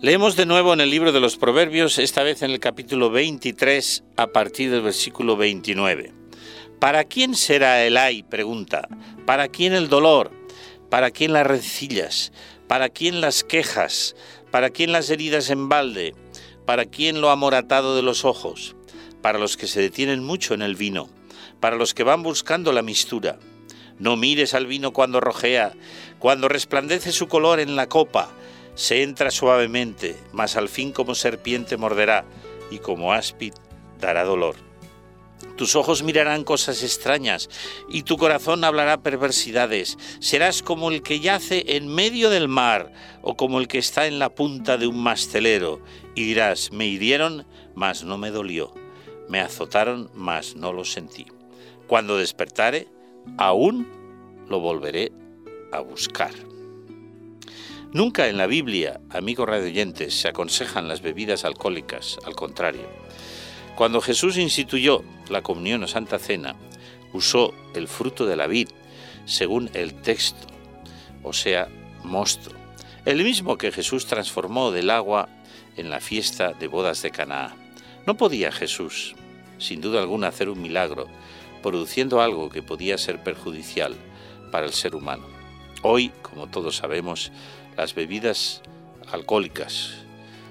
Leemos 0.00 0.36
de 0.36 0.44
nuevo 0.44 0.74
en 0.74 0.82
el 0.82 0.90
libro 0.90 1.12
de 1.12 1.20
los 1.20 1.36
Proverbios, 1.36 1.98
esta 1.98 2.22
vez 2.22 2.42
en 2.42 2.50
el 2.50 2.60
capítulo 2.60 3.08
23, 3.10 4.04
a 4.16 4.26
partir 4.26 4.70
del 4.70 4.82
versículo 4.82 5.36
29. 5.36 6.12
¿Para 6.78 7.04
quién 7.04 7.34
será 7.34 7.82
el 7.86 7.96
ay? 7.96 8.22
pregunta. 8.22 8.86
¿Para 9.24 9.48
quién 9.48 9.72
el 9.72 9.88
dolor? 9.88 10.30
¿Para 10.90 11.10
quién 11.10 11.32
las 11.32 11.46
rencillas? 11.46 12.32
¿Para 12.68 12.90
quién 12.90 13.22
las 13.22 13.44
quejas? 13.44 14.14
¿Para 14.50 14.68
quién 14.68 14.92
las 14.92 15.08
heridas 15.08 15.48
en 15.48 15.70
balde? 15.70 16.14
¿Para 16.66 16.84
quién 16.84 17.22
lo 17.22 17.30
amoratado 17.30 17.96
de 17.96 18.02
los 18.02 18.26
ojos? 18.26 18.76
Para 19.24 19.38
los 19.38 19.56
que 19.56 19.66
se 19.66 19.80
detienen 19.80 20.22
mucho 20.22 20.52
en 20.52 20.60
el 20.60 20.74
vino, 20.74 21.08
para 21.58 21.76
los 21.76 21.94
que 21.94 22.02
van 22.02 22.22
buscando 22.22 22.74
la 22.74 22.82
mistura. 22.82 23.38
No 23.98 24.16
mires 24.16 24.52
al 24.52 24.66
vino 24.66 24.92
cuando 24.92 25.18
rojea, 25.18 25.72
cuando 26.18 26.46
resplandece 26.46 27.10
su 27.10 27.26
color 27.26 27.58
en 27.58 27.74
la 27.74 27.88
copa, 27.88 28.28
se 28.74 29.02
entra 29.02 29.30
suavemente, 29.30 30.14
mas 30.32 30.56
al 30.56 30.68
fin 30.68 30.92
como 30.92 31.14
serpiente 31.14 31.78
morderá, 31.78 32.26
y 32.70 32.80
como 32.80 33.14
áspid 33.14 33.54
dará 33.98 34.24
dolor. 34.24 34.56
Tus 35.56 35.74
ojos 35.74 36.02
mirarán 36.02 36.44
cosas 36.44 36.82
extrañas, 36.82 37.48
y 37.88 38.02
tu 38.02 38.18
corazón 38.18 38.62
hablará 38.62 38.98
perversidades. 38.98 39.96
Serás 40.20 40.62
como 40.62 40.90
el 40.90 41.02
que 41.02 41.20
yace 41.20 41.64
en 41.76 41.88
medio 41.88 42.28
del 42.28 42.48
mar, 42.48 42.92
o 43.22 43.38
como 43.38 43.58
el 43.58 43.68
que 43.68 43.78
está 43.78 44.06
en 44.06 44.18
la 44.18 44.34
punta 44.34 44.76
de 44.76 44.86
un 44.86 45.02
mastelero, 45.02 45.80
y 46.14 46.24
dirás, 46.24 46.72
me 46.72 46.86
hirieron, 46.86 47.46
mas 47.74 48.04
no 48.04 48.18
me 48.18 48.30
dolió 48.30 48.83
me 49.28 49.40
azotaron, 49.40 50.10
mas 50.14 50.56
no 50.56 50.72
lo 50.72 50.84
sentí. 50.84 51.26
Cuando 51.86 52.16
despertare, 52.16 52.88
aún 53.38 53.86
lo 54.48 54.60
volveré 54.60 55.12
a 55.72 55.80
buscar. 55.80 56.32
Nunca 57.92 58.28
en 58.28 58.36
la 58.36 58.46
Biblia, 58.46 59.00
amigos 59.10 59.48
radioyentes, 59.48 60.14
se 60.14 60.28
aconsejan 60.28 60.88
las 60.88 61.00
bebidas 61.00 61.44
alcohólicas, 61.44 62.18
al 62.24 62.34
contrario. 62.34 62.88
Cuando 63.76 64.00
Jesús 64.00 64.36
instituyó 64.36 65.04
la 65.28 65.42
comunión 65.42 65.82
o 65.84 65.86
santa 65.86 66.18
cena, 66.18 66.56
usó 67.12 67.54
el 67.74 67.86
fruto 67.88 68.26
de 68.26 68.36
la 68.36 68.46
vid, 68.46 68.68
según 69.26 69.70
el 69.74 69.94
texto, 69.94 70.46
o 71.22 71.32
sea, 71.32 71.68
mosto, 72.02 72.50
el 73.04 73.22
mismo 73.22 73.56
que 73.58 73.72
Jesús 73.72 74.06
transformó 74.06 74.70
del 74.70 74.90
agua 74.90 75.28
en 75.76 75.90
la 75.90 76.00
fiesta 76.00 76.52
de 76.52 76.68
bodas 76.68 77.02
de 77.02 77.10
Canaá. 77.10 77.63
No 78.06 78.18
podía 78.18 78.52
Jesús, 78.52 79.14
sin 79.58 79.80
duda 79.80 80.00
alguna, 80.00 80.28
hacer 80.28 80.50
un 80.50 80.60
milagro, 80.60 81.08
produciendo 81.62 82.20
algo 82.20 82.50
que 82.50 82.62
podía 82.62 82.98
ser 82.98 83.22
perjudicial 83.22 83.94
para 84.50 84.66
el 84.66 84.74
ser 84.74 84.94
humano. 84.94 85.24
Hoy, 85.82 86.12
como 86.20 86.48
todos 86.48 86.76
sabemos, 86.76 87.32
las 87.78 87.94
bebidas 87.94 88.60
alcohólicas 89.10 89.94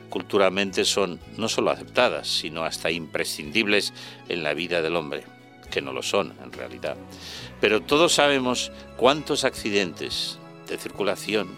culturalmente 0.09 0.83
son 0.85 1.19
no 1.37 1.47
solo 1.47 1.69
aceptadas, 1.69 2.27
sino 2.27 2.63
hasta 2.63 2.89
imprescindibles 2.89 3.93
en 4.29 4.43
la 4.43 4.53
vida 4.53 4.81
del 4.81 4.95
hombre, 4.95 5.23
que 5.71 5.81
no 5.81 5.93
lo 5.93 6.03
son 6.03 6.33
en 6.43 6.51
realidad. 6.51 6.97
Pero 7.61 7.81
todos 7.81 8.13
sabemos 8.13 8.71
cuántos 8.97 9.43
accidentes 9.43 10.39
de 10.67 10.77
circulación 10.77 11.49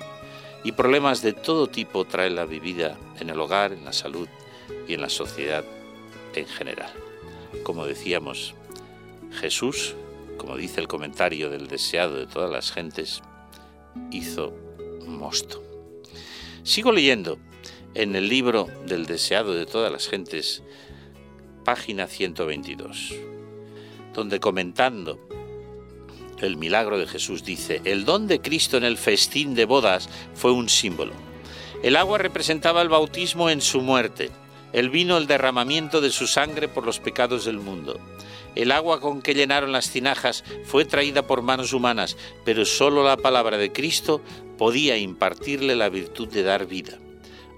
y 0.64 0.74
problemas 0.74 1.22
de 1.22 1.34
todo 1.34 1.68
tipo 1.68 2.06
trae 2.06 2.30
la 2.30 2.46
bebida 2.46 2.98
en 3.20 3.30
el 3.30 3.40
hogar, 3.40 3.72
en 3.74 3.86
la 3.86 3.94
salud 3.94 4.28
y 4.88 4.94
en 4.94 5.02
la 5.02 5.10
sociedad 5.10 5.64
en 6.40 6.48
general. 6.48 6.92
Como 7.64 7.86
decíamos, 7.86 8.54
Jesús, 9.32 9.96
como 10.38 10.58
dice 10.58 10.82
el 10.82 10.88
comentario 10.88 11.50
del 11.50 11.68
deseado 11.68 12.16
de 12.16 12.28
todas 12.28 12.52
las 12.52 12.72
gentes, 12.72 13.22
hizo 14.12 14.54
mosto. 15.06 15.64
Sigo 16.64 16.92
leyendo 16.92 17.38
en 17.94 18.16
el 18.16 18.28
libro 18.28 18.68
del 18.86 19.06
deseado 19.06 19.54
de 19.54 19.66
todas 19.66 19.92
las 19.92 20.08
gentes, 20.08 20.64
página 21.64 22.08
122, 22.08 23.14
donde 24.14 24.40
comentando 24.40 25.20
el 26.42 26.58
milagro 26.58 26.98
de 26.98 27.08
Jesús 27.08 27.44
dice, 27.44 27.82
el 27.86 28.04
don 28.04 28.28
de 28.28 28.42
Cristo 28.42 28.78
en 28.78 28.84
el 28.84 28.98
festín 28.98 29.56
de 29.56 29.66
bodas 29.66 30.10
fue 30.34 30.52
un 30.52 30.70
símbolo. 30.70 31.14
El 31.82 31.96
agua 31.96 32.18
representaba 32.18 32.82
el 32.82 32.90
bautismo 32.90 33.50
en 33.50 33.62
su 33.62 33.82
muerte 33.82 34.32
el 34.76 34.90
vino 34.90 35.18
el 35.18 35.26
derramamiento 35.26 36.02
de 36.02 36.12
su 36.12 36.28
sangre 36.28 36.68
por 36.68 36.86
los 36.86 37.00
pecados 37.00 37.46
del 37.46 37.60
mundo. 37.60 37.98
El 38.56 38.74
agua 38.74 39.00
con 39.00 39.22
que 39.22 39.34
llenaron 39.34 39.72
las 39.72 39.90
tinajas 39.90 40.44
fue 40.66 40.84
traída 40.84 41.26
por 41.26 41.42
manos 41.42 41.72
humanas, 41.72 42.18
pero 42.44 42.66
sólo 42.66 43.02
la 43.02 43.16
palabra 43.16 43.58
de 43.58 43.72
Cristo 43.72 44.22
podía 44.58 44.98
impartirle 44.98 45.78
la 45.78 45.88
virtud 45.88 46.28
de 46.28 46.44
dar 46.44 46.66
vida. 46.66 47.00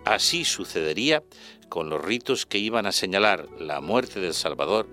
Así 0.05 0.45
sucedería 0.45 1.23
con 1.69 1.89
los 1.89 2.05
ritos 2.05 2.45
que 2.45 2.59
iban 2.59 2.85
a 2.85 2.91
señalar 2.91 3.47
la 3.59 3.81
muerte 3.81 4.19
del 4.19 4.35
Salvador, 4.35 4.87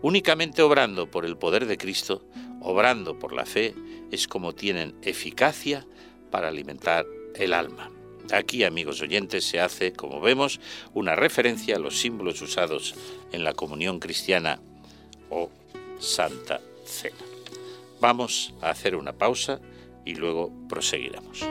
únicamente 0.00 0.62
obrando 0.62 1.10
por 1.10 1.26
el 1.26 1.36
poder 1.36 1.66
de 1.66 1.76
Cristo, 1.76 2.24
obrando 2.62 3.18
por 3.18 3.34
la 3.34 3.44
fe, 3.44 3.74
es 4.10 4.28
como 4.28 4.54
tienen 4.54 4.94
eficacia 5.02 5.86
para 6.30 6.48
alimentar 6.48 7.04
el 7.34 7.52
alma. 7.52 7.90
Aquí, 8.32 8.64
amigos 8.64 9.00
oyentes, 9.00 9.44
se 9.44 9.60
hace, 9.60 9.92
como 9.92 10.20
vemos, 10.20 10.60
una 10.94 11.14
referencia 11.14 11.76
a 11.76 11.78
los 11.78 11.98
símbolos 11.98 12.42
usados 12.42 12.94
en 13.32 13.44
la 13.44 13.54
comunión 13.54 14.00
cristiana 14.00 14.60
o 15.30 15.50
Santa 15.98 16.60
Cena. 16.84 17.16
Vamos 18.00 18.52
a 18.60 18.70
hacer 18.70 18.96
una 18.96 19.12
pausa 19.12 19.60
y 20.04 20.14
luego 20.14 20.50
proseguiremos. 20.68 21.44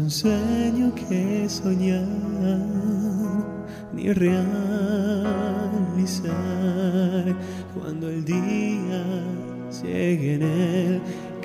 un 0.00 0.10
sueño 0.10 0.94
que 0.94 1.48
soñar 1.48 2.06
ni 3.92 4.12
realizar 4.12 4.44
cuando 7.74 8.08
el 8.08 8.24
día 8.24 9.04
llegue 9.82 10.34
en 10.34 10.42
él 10.42 11.00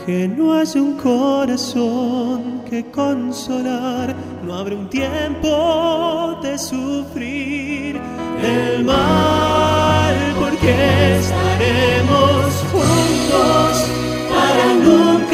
que 0.06 0.28
no 0.28 0.60
es 0.60 0.76
un 0.76 0.98
corazón 0.98 2.62
que 2.70 2.84
consolar, 2.92 4.14
no 4.46 4.54
habrá 4.56 4.76
un 4.76 4.90
tiempo 4.90 6.38
de 6.44 6.58
sufrir. 6.58 8.02
El 8.42 8.84
mal 8.84 10.16
porque 10.38 11.20
estaremos 11.20 12.54
juntos 12.72 14.13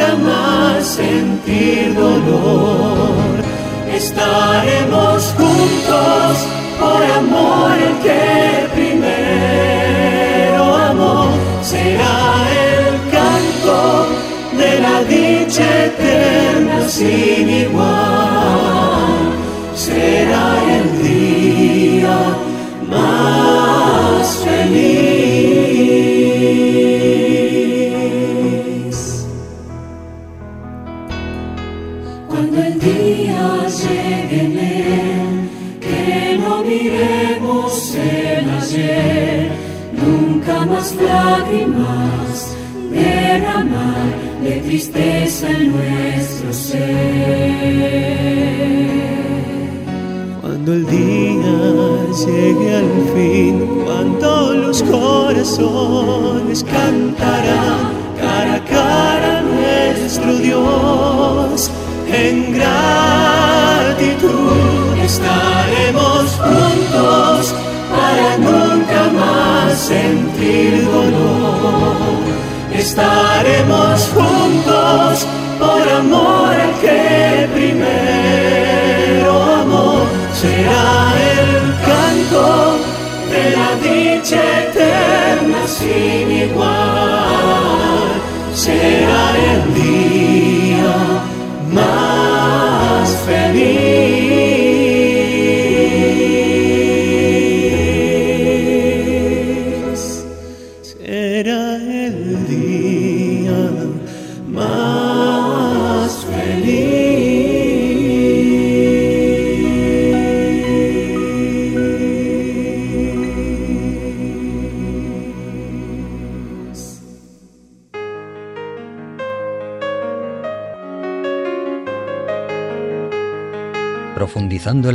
nunca 0.10 0.16
más 0.16 0.86
sentir 0.86 1.94
dolor. 1.94 3.44
Estaremos 3.94 5.34
juntos 5.38 6.38
por 6.80 7.04
amor 7.04 7.72
el 7.78 7.98
que 8.00 8.68
primero 8.74 10.64
amó 10.76 11.30
será 11.62 12.48
el 12.72 12.86
canto 13.12 14.08
de 14.58 14.80
la 14.80 15.04
dicha 15.04 15.86
eterna 15.86 16.88
sin 16.88 17.50
igual. 17.50 19.08
Será 19.76 20.58
el 20.76 20.89
de 44.42 44.62
tristeza 44.62 45.50
en 45.50 45.72
nuestro 45.72 46.54
ser. 46.54 46.80
Cuando 50.42 50.74
el 50.74 50.86
día 50.88 52.06
llegue 52.26 52.76
al 52.76 52.92
fin, 53.16 53.56
cuando 53.86 54.54
los 54.54 54.84
corazones 54.84 56.64
cantarán 56.64 57.92
cara 58.20 58.56
a 58.56 58.64
cara 58.66 59.40
a 59.40 59.42
nuestro 59.42 60.36
Dios, 60.38 61.70
en 62.12 62.54
gratitud 62.54 63.90
estaremos 65.04 66.40
juntos 66.40 67.54
para 67.92 68.38
nunca 68.38 69.10
más 69.14 69.78
sentir 69.78 70.86
dolor. 70.86 71.49
Estaremos 72.80 74.10
juntos 74.14 75.28
por 75.60 75.90
amor 75.90 76.56
que 76.80 77.50
primero 77.54 78.19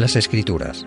escrituras. 0.05 0.87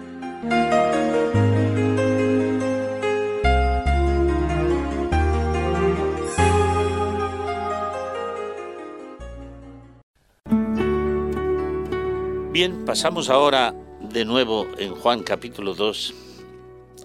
Bien, 12.51 12.85
pasamos 12.85 13.29
ahora 13.29 13.73
de 14.01 14.23
nuevo 14.23 14.67
en 14.77 14.93
Juan 14.93 15.23
capítulo 15.23 15.73
2 15.73 16.13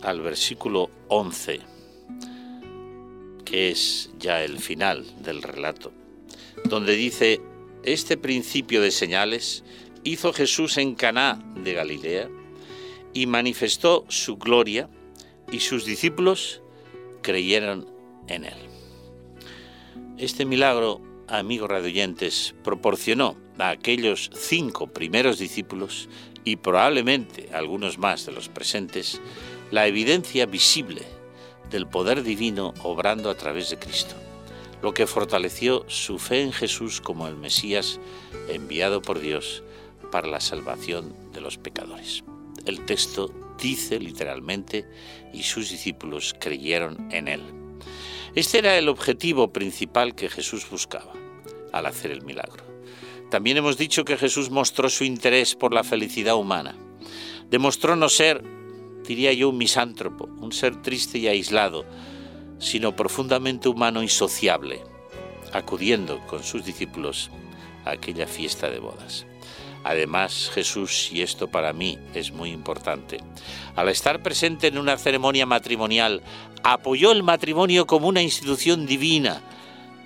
al 0.03 0.21
versículo 0.21 0.91
11, 1.09 1.61
que 3.45 3.71
es 3.71 4.11
ya 4.19 4.45
el 4.45 4.59
final 4.59 5.05
del 5.23 5.43
relato, 5.43 5.93
donde 6.65 6.95
dice, 6.95 7.41
este 7.85 8.17
principio 8.17 8.81
de 8.83 8.91
señales 8.91 9.65
hizo 10.05 10.33
Jesús 10.33 10.79
en 10.79 10.95
Caná 10.95 11.43
de 11.57 11.75
Galilea 11.75 12.29
y 13.13 13.27
manifestó 13.27 14.05
su 14.09 14.37
gloria 14.37 14.89
y 15.51 15.61
sus 15.61 15.85
discípulos 15.85 16.63
creyeron 17.23 17.89
en 18.29 18.45
él. 18.45 18.57
Este 20.19 20.45
milagro, 20.45 21.01
amigos 21.29 21.71
radioyentes, 21.71 22.55
proporcionó 22.65 23.37
a 23.59 23.71
aquellos 23.71 24.31
cinco 24.35 24.89
primeros 24.89 25.39
discípulos 25.39 26.09
y 26.45 26.57
probablemente 26.57 27.51
algunos 27.53 27.99
más 27.99 28.27
de 28.27 28.33
los 28.33 28.49
presentes 28.49 29.21
la 29.71 29.87
evidencia 29.87 30.47
visible 30.47 31.03
del 31.71 31.87
poder 31.87 32.23
divino 32.23 32.75
obrando 32.83 33.31
a 33.31 33.37
través 33.37 33.71
de 33.71 33.79
Cristo, 33.79 34.15
lo 34.83 34.93
que 34.93 35.07
fortaleció 35.07 35.85
su 35.89 36.19
fe 36.19 36.43
en 36.43 36.53
Jesús 36.53 37.01
como 37.01 37.29
el 37.29 37.37
Mesías 37.37 38.01
enviado 38.49 39.01
por 39.01 39.21
Dios 39.21 39.63
para 40.13 40.29
la 40.29 40.39
salvación 40.39 41.17
de 41.33 41.41
los 41.41 41.59
pecadores. 41.59 42.23
El 42.65 42.85
texto 42.85 43.33
dice 43.61 43.99
literalmente, 43.99 44.87
y 45.33 45.43
sus 45.43 45.71
discípulos 45.71 46.37
creyeron 46.39 47.11
en 47.11 47.27
él. 47.27 47.43
Este 48.37 48.59
era 48.59 48.79
el 48.79 48.89
objetivo 48.89 49.53
principal 49.53 50.15
que 50.15 50.29
Jesús 50.29 50.69
buscaba 50.71 51.13
al 51.73 51.87
hacer 51.87 52.13
el 52.13 52.23
milagro. 52.23 52.63
También 53.31 53.57
hemos 53.57 53.79
dicho 53.79 54.05
que 54.05 54.19
Jesús 54.19 54.51
mostró 54.51 54.91
su 54.91 55.05
interés 55.05 55.55
por 55.55 55.73
la 55.73 55.83
felicidad 55.83 56.37
humana. 56.37 56.77
Demostró 57.51 57.97
no 57.97 58.09
ser, 58.09 58.45
diría 59.07 59.33
yo, 59.33 59.49
un 59.49 59.57
misántropo, 59.57 60.27
un 60.39 60.53
ser 60.53 60.83
triste 60.83 61.19
y 61.19 61.29
aislado, 61.29 61.87
sino 62.59 62.95
profundamente 62.95 63.69
humano 63.69 64.03
y 64.03 64.09
sociable, 64.09 64.83
acudiendo 65.53 66.21
con 66.27 66.45
sus 66.45 66.65
discípulos 66.65 67.31
a 67.85 67.93
aquella 67.93 68.27
fiesta 68.27 68.71
de 68.71 68.79
bodas. 68.79 69.27
Además, 69.85 70.51
Jesús, 70.55 71.11
y 71.13 71.23
esto 71.23 71.49
para 71.49 71.73
mí 71.73 71.99
es 72.15 72.31
muy 72.33 72.51
importante, 72.51 73.19
al 73.75 73.89
estar 73.89 74.23
presente 74.23 74.69
en 74.69 74.79
una 74.79 74.97
ceremonia 74.97 75.45
matrimonial, 75.45 76.23
apoyó 76.63 77.11
el 77.11 77.23
matrimonio 77.23 77.87
como 77.87 78.09
una 78.09 78.23
institución 78.23 78.87
divina. 78.87 79.43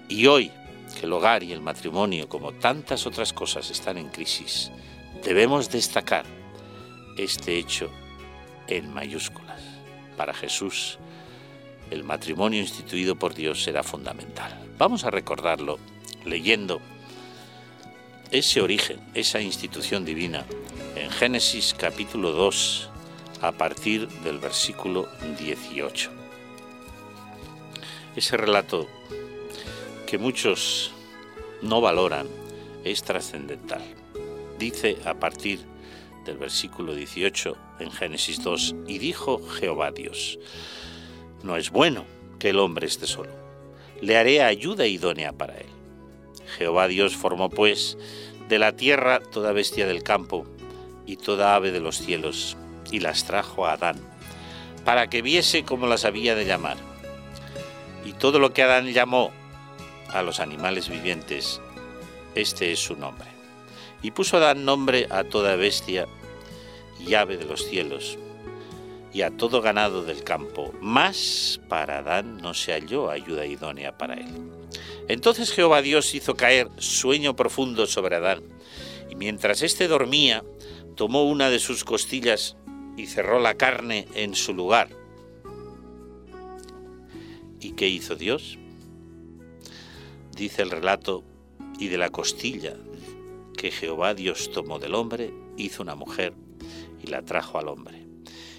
Y 0.09 0.27
hoy, 0.27 0.51
que 0.99 1.07
el 1.07 1.13
hogar 1.13 1.43
y 1.43 1.53
el 1.53 1.61
matrimonio, 1.61 2.29
como 2.29 2.53
tantas 2.53 3.07
otras 3.07 3.33
cosas, 3.33 3.71
están 3.71 3.99
en 3.99 4.09
crisis, 4.09 4.71
debemos 5.23 5.71
destacar 5.71 6.25
este 7.19 7.59
hecho 7.59 7.91
en 8.69 8.93
mayúsculas. 8.93 9.61
Para 10.17 10.33
Jesús, 10.33 10.99
el 11.91 12.03
matrimonio 12.03 12.61
instituido 12.61 13.17
por 13.17 13.35
Dios 13.35 13.63
será 13.63 13.83
fundamental. 13.83 14.59
Vamos 14.79 15.05
a 15.05 15.11
recordarlo 15.11 15.79
leyendo 16.25 16.81
ese 18.39 18.61
origen, 18.61 19.01
esa 19.15 19.41
institución 19.41 20.05
divina, 20.05 20.45
en 20.95 21.11
Génesis 21.11 21.75
capítulo 21.75 22.33
2, 22.33 22.91
a 23.41 23.53
partir 23.53 24.09
del 24.25 24.39
versículo 24.39 25.09
18. 25.39 26.11
Ese 28.15 28.37
relato 28.37 28.87
que 30.07 30.19
muchos 30.19 30.93
no 31.63 31.81
valoran 31.81 32.29
es 32.85 33.03
trascendental. 33.03 33.81
Dice 34.59 34.99
a 35.07 35.15
partir 35.15 35.61
del 36.27 36.37
versículo 36.37 36.95
18 36.95 37.57
en 37.81 37.91
Génesis 37.91 38.43
2, 38.43 38.75
y 38.87 38.99
dijo 38.99 39.41
Jehová 39.49 39.93
Dios, 39.93 40.39
no 41.43 41.57
es 41.57 41.71
bueno 41.71 42.05
que 42.39 42.51
el 42.51 42.59
hombre 42.59 42.87
esté 42.87 43.07
solo, 43.07 43.33
le 44.03 44.19
haré 44.19 44.43
ayuda 44.43 44.87
idónea 44.87 45.33
para 45.33 45.57
él. 45.57 45.76
Jehová 46.47 46.89
Dios 46.89 47.17
formó 47.17 47.51
pues 47.51 47.99
de 48.49 48.59
la 48.59 48.77
tierra 48.77 49.21
toda 49.21 49.53
bestia 49.53 49.87
del 49.87 50.03
campo 50.03 50.47
y 51.07 51.17
toda 51.17 51.55
ave 51.55 51.73
de 51.73 51.81
los 51.81 51.99
cielos, 51.99 52.57
y 52.91 53.01
las 53.01 53.25
trajo 53.25 53.67
a 53.67 53.73
Adán, 53.73 54.01
para 54.85 55.09
que 55.09 55.23
viese 55.23 55.65
cómo 55.65 55.87
las 55.87 56.05
había 56.05 56.35
de 56.35 56.45
llamar. 56.45 56.77
Y 58.05 58.13
todo 58.13 58.39
lo 58.39 58.53
que 58.53 58.63
Adán 58.63 58.93
llamó 58.93 59.33
a 60.11 60.23
los 60.23 60.41
animales 60.41 60.89
vivientes, 60.89 61.61
este 62.35 62.73
es 62.73 62.81
su 62.81 62.97
nombre. 62.97 63.29
Y 64.03 64.11
puso 64.13 64.37
Adán 64.37 64.65
nombre 64.65 65.07
a 65.11 65.25
toda 65.25 65.57
bestia 65.57 66.07
y 66.99 67.15
ave 67.15 67.37
de 67.37 67.45
los 67.45 67.67
cielos 67.67 68.19
y 69.17 69.23
a 69.23 69.31
todo 69.31 69.63
ganado 69.63 70.05
del 70.05 70.25
campo, 70.25 70.75
mas 70.83 71.59
para 71.71 72.01
Adán 72.01 72.37
no 72.43 72.53
se 72.53 72.75
halló 72.75 73.11
ayuda 73.11 73.47
idónea 73.47 73.97
para 73.97 74.13
él. 74.13 74.27
Entonces 75.09 75.53
Jehová 75.53 75.81
Dios 75.81 76.15
hizo 76.15 76.35
caer 76.37 76.69
sueño 76.77 77.35
profundo 77.35 77.87
sobre 77.87 78.17
Adán, 78.17 78.43
y 79.09 79.15
mientras 79.17 79.63
éste 79.63 79.89
dormía, 79.89 80.45
tomó 80.97 81.25
una 81.25 81.49
de 81.49 81.61
sus 81.61 81.83
costillas 81.83 82.59
y 82.99 83.07
cerró 83.07 83.41
la 83.41 83.55
carne 83.55 84.07
en 84.13 84.35
su 84.35 84.53
lugar. 84.53 84.91
¿Y 87.59 87.71
qué 87.71 87.89
hizo 87.89 88.17
Dios? 88.17 88.59
Dice 90.37 90.61
el 90.61 90.71
relato, 90.71 91.25
y 91.79 91.89
de 91.89 91.97
la 91.97 92.11
costilla 92.11 92.77
que 93.57 93.71
Jehová 93.71 94.13
Dios 94.13 94.51
tomó 94.51 94.79
del 94.79 94.95
hombre, 94.95 95.33
hizo 95.57 95.83
una 95.83 95.95
mujer 95.95 96.35
y 97.03 97.07
la 97.07 97.23
trajo 97.23 97.59
al 97.59 97.69
hombre. 97.69 98.06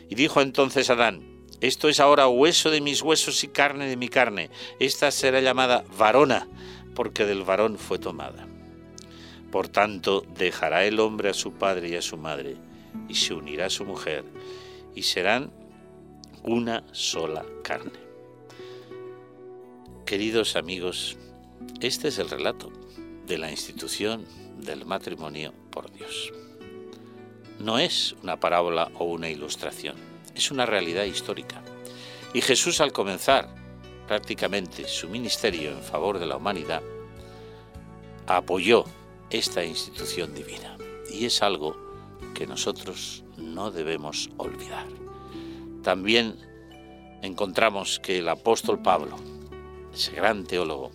Y 0.09 0.15
dijo 0.15 0.41
entonces 0.41 0.89
Adán, 0.89 1.37
esto 1.59 1.89
es 1.89 1.99
ahora 1.99 2.27
hueso 2.27 2.69
de 2.69 2.81
mis 2.81 3.01
huesos 3.01 3.43
y 3.43 3.47
carne 3.47 3.87
de 3.87 3.97
mi 3.97 4.09
carne. 4.09 4.51
Esta 4.79 5.09
será 5.09 5.41
llamada 5.41 5.83
varona, 5.97 6.47
porque 6.93 7.25
del 7.25 7.43
varón 7.43 7.77
fue 7.77 7.97
tomada. 7.97 8.47
Por 9.51 9.67
tanto, 9.67 10.23
dejará 10.37 10.85
el 10.85 10.99
hombre 10.99 11.29
a 11.29 11.33
su 11.33 11.53
padre 11.53 11.89
y 11.89 11.95
a 11.95 12.01
su 12.01 12.17
madre, 12.17 12.57
y 13.09 13.15
se 13.15 13.33
unirá 13.33 13.67
a 13.67 13.71
su 13.71 13.85
mujer, 13.85 14.23
y 14.93 15.03
serán 15.03 15.51
una 16.43 16.83
sola 16.91 17.43
carne. 17.63 17.99
Queridos 20.05 20.55
amigos, 20.55 21.17
este 21.81 22.09
es 22.09 22.19
el 22.19 22.29
relato 22.29 22.71
de 23.25 23.37
la 23.37 23.49
institución 23.49 24.25
del 24.57 24.85
matrimonio 24.85 25.53
por 25.71 25.91
Dios. 25.91 26.31
No 27.59 27.79
es 27.79 28.15
una 28.21 28.39
parábola 28.39 28.91
o 28.99 29.05
una 29.05 29.29
ilustración, 29.29 29.95
es 30.35 30.51
una 30.51 30.65
realidad 30.65 31.05
histórica. 31.05 31.61
Y 32.33 32.41
Jesús 32.41 32.81
al 32.81 32.91
comenzar 32.91 33.49
prácticamente 34.07 34.87
su 34.87 35.09
ministerio 35.09 35.71
en 35.71 35.81
favor 35.81 36.19
de 36.19 36.25
la 36.25 36.37
humanidad, 36.37 36.81
apoyó 38.27 38.85
esta 39.29 39.63
institución 39.63 40.33
divina. 40.33 40.77
Y 41.11 41.25
es 41.25 41.41
algo 41.41 41.75
que 42.33 42.47
nosotros 42.47 43.23
no 43.37 43.71
debemos 43.71 44.29
olvidar. 44.37 44.85
También 45.83 46.37
encontramos 47.21 47.99
que 47.99 48.19
el 48.19 48.29
apóstol 48.29 48.81
Pablo, 48.81 49.17
ese 49.93 50.11
gran 50.11 50.45
teólogo 50.45 50.91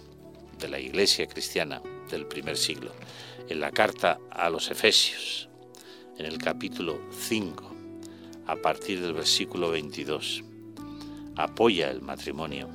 de 0.59 0.68
la 0.68 0.79
iglesia 0.79 1.27
cristiana 1.27 1.83
del 2.11 2.27
primer 2.27 2.57
siglo, 2.57 2.92
en 3.48 3.61
la 3.61 3.70
carta 3.70 4.18
a 4.31 4.48
los 4.48 4.70
Efesios, 4.70 5.48
en 6.22 6.28
el 6.28 6.38
capítulo 6.38 7.00
5, 7.11 7.74
a 8.46 8.54
partir 8.54 9.00
del 9.00 9.12
versículo 9.12 9.72
22, 9.72 10.44
apoya 11.35 11.90
el 11.90 12.00
matrimonio 12.00 12.68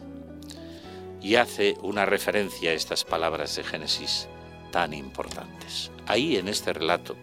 y 1.21 1.35
hace 1.35 1.77
una 1.81 2.05
referencia 2.05 2.71
a 2.71 2.73
estas 2.73 3.05
palabras 3.05 3.55
de 3.55 3.63
Génesis 3.63 4.27
tan 4.73 4.93
importantes. 4.93 5.91
Ahí 6.07 6.35
en 6.35 6.49
este 6.49 6.73
relato 6.73 7.15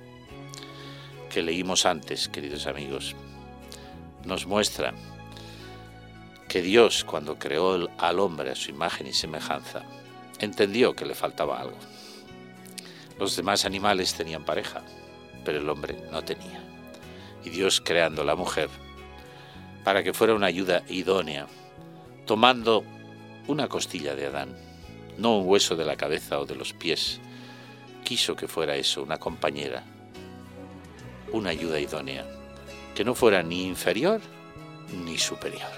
que 1.28 1.42
leímos 1.42 1.84
antes, 1.84 2.30
queridos 2.30 2.66
amigos, 2.66 3.14
nos 4.24 4.46
muestra 4.46 4.94
que 6.48 6.62
Dios, 6.62 7.04
cuando 7.04 7.38
creó 7.38 7.86
al 7.98 8.18
hombre 8.18 8.50
a 8.50 8.56
su 8.56 8.70
imagen 8.70 9.06
y 9.08 9.12
semejanza, 9.12 9.82
entendió 10.38 10.96
que 10.96 11.04
le 11.04 11.14
faltaba 11.14 11.60
algo. 11.60 11.76
Los 13.18 13.36
demás 13.36 13.66
animales 13.66 14.14
tenían 14.14 14.46
pareja, 14.46 14.82
pero 15.44 15.58
el 15.58 15.68
hombre 15.68 15.96
no 16.10 16.22
tenía. 16.22 16.62
Y 17.44 17.50
Dios 17.50 17.80
creando 17.80 18.24
la 18.24 18.36
mujer 18.36 18.68
para 19.84 20.02
que 20.02 20.14
fuera 20.14 20.34
una 20.34 20.46
ayuda 20.46 20.82
idónea, 20.88 21.46
tomando 22.24 22.84
una 23.46 23.68
costilla 23.68 24.14
de 24.16 24.26
Adán, 24.26 24.56
no 25.18 25.38
un 25.38 25.48
hueso 25.48 25.76
de 25.76 25.84
la 25.84 25.96
cabeza 25.96 26.40
o 26.40 26.46
de 26.46 26.56
los 26.56 26.72
pies, 26.72 27.20
quiso 28.02 28.34
que 28.34 28.48
fuera 28.48 28.76
eso, 28.76 29.02
una 29.02 29.18
compañera, 29.18 29.84
una 31.32 31.50
ayuda 31.50 31.78
idónea, 31.78 32.24
que 32.94 33.04
no 33.04 33.14
fuera 33.14 33.42
ni 33.42 33.66
inferior 33.66 34.20
ni 35.04 35.18
superior. 35.18 35.70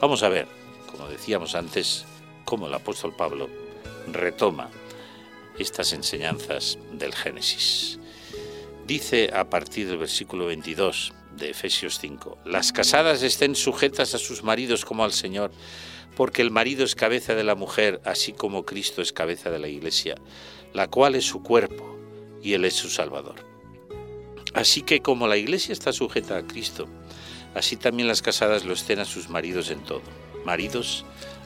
Vamos 0.00 0.22
a 0.22 0.28
ver, 0.28 0.46
como 0.90 1.08
decíamos 1.08 1.54
antes, 1.54 2.04
cómo 2.44 2.66
el 2.66 2.74
apóstol 2.74 3.14
Pablo 3.16 3.48
retoma 4.12 4.68
estas 5.58 5.92
enseñanzas 5.92 6.78
del 6.92 7.14
Génesis. 7.14 7.98
Dice 8.86 9.30
a 9.32 9.48
partir 9.48 9.88
del 9.88 9.96
versículo 9.96 10.44
22 10.46 11.14
de 11.38 11.50
Efesios 11.50 11.98
5, 12.00 12.36
las 12.44 12.70
casadas 12.70 13.22
estén 13.22 13.54
sujetas 13.54 14.14
a 14.14 14.18
sus 14.18 14.42
maridos 14.42 14.84
como 14.84 15.04
al 15.04 15.12
Señor, 15.12 15.52
porque 16.14 16.42
el 16.42 16.50
marido 16.50 16.84
es 16.84 16.94
cabeza 16.94 17.34
de 17.34 17.44
la 17.44 17.54
mujer, 17.54 18.02
así 18.04 18.34
como 18.34 18.66
Cristo 18.66 19.00
es 19.00 19.14
cabeza 19.14 19.50
de 19.50 19.58
la 19.58 19.68
iglesia, 19.68 20.16
la 20.74 20.88
cual 20.88 21.14
es 21.14 21.24
su 21.24 21.42
cuerpo 21.42 21.98
y 22.42 22.52
Él 22.52 22.66
es 22.66 22.74
su 22.74 22.90
Salvador. 22.90 23.36
Así 24.52 24.82
que 24.82 25.00
como 25.00 25.28
la 25.28 25.38
iglesia 25.38 25.72
está 25.72 25.94
sujeta 25.94 26.36
a 26.36 26.46
Cristo, 26.46 26.86
así 27.54 27.76
también 27.76 28.06
las 28.06 28.20
casadas 28.20 28.66
lo 28.66 28.74
estén 28.74 28.98
a 28.98 29.06
sus 29.06 29.30
maridos 29.30 29.70
en 29.70 29.82
todo. 29.82 30.02
Maridos, 30.44 31.06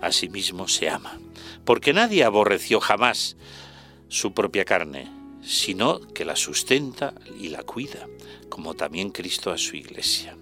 a 0.00 0.12
sí 0.12 0.28
mismo 0.28 0.68
se 0.68 0.88
ama, 0.88 1.18
porque 1.64 1.92
nadie 1.92 2.24
aborreció 2.24 2.80
jamás 2.80 3.36
su 4.08 4.32
propia 4.32 4.64
carne, 4.64 5.10
sino 5.42 6.00
que 6.00 6.24
la 6.24 6.36
sustenta 6.36 7.14
y 7.38 7.48
la 7.48 7.62
cuida, 7.62 8.06
como 8.48 8.74
también 8.74 9.10
Cristo 9.10 9.50
a 9.50 9.58
su 9.58 9.76
iglesia. 9.76 10.36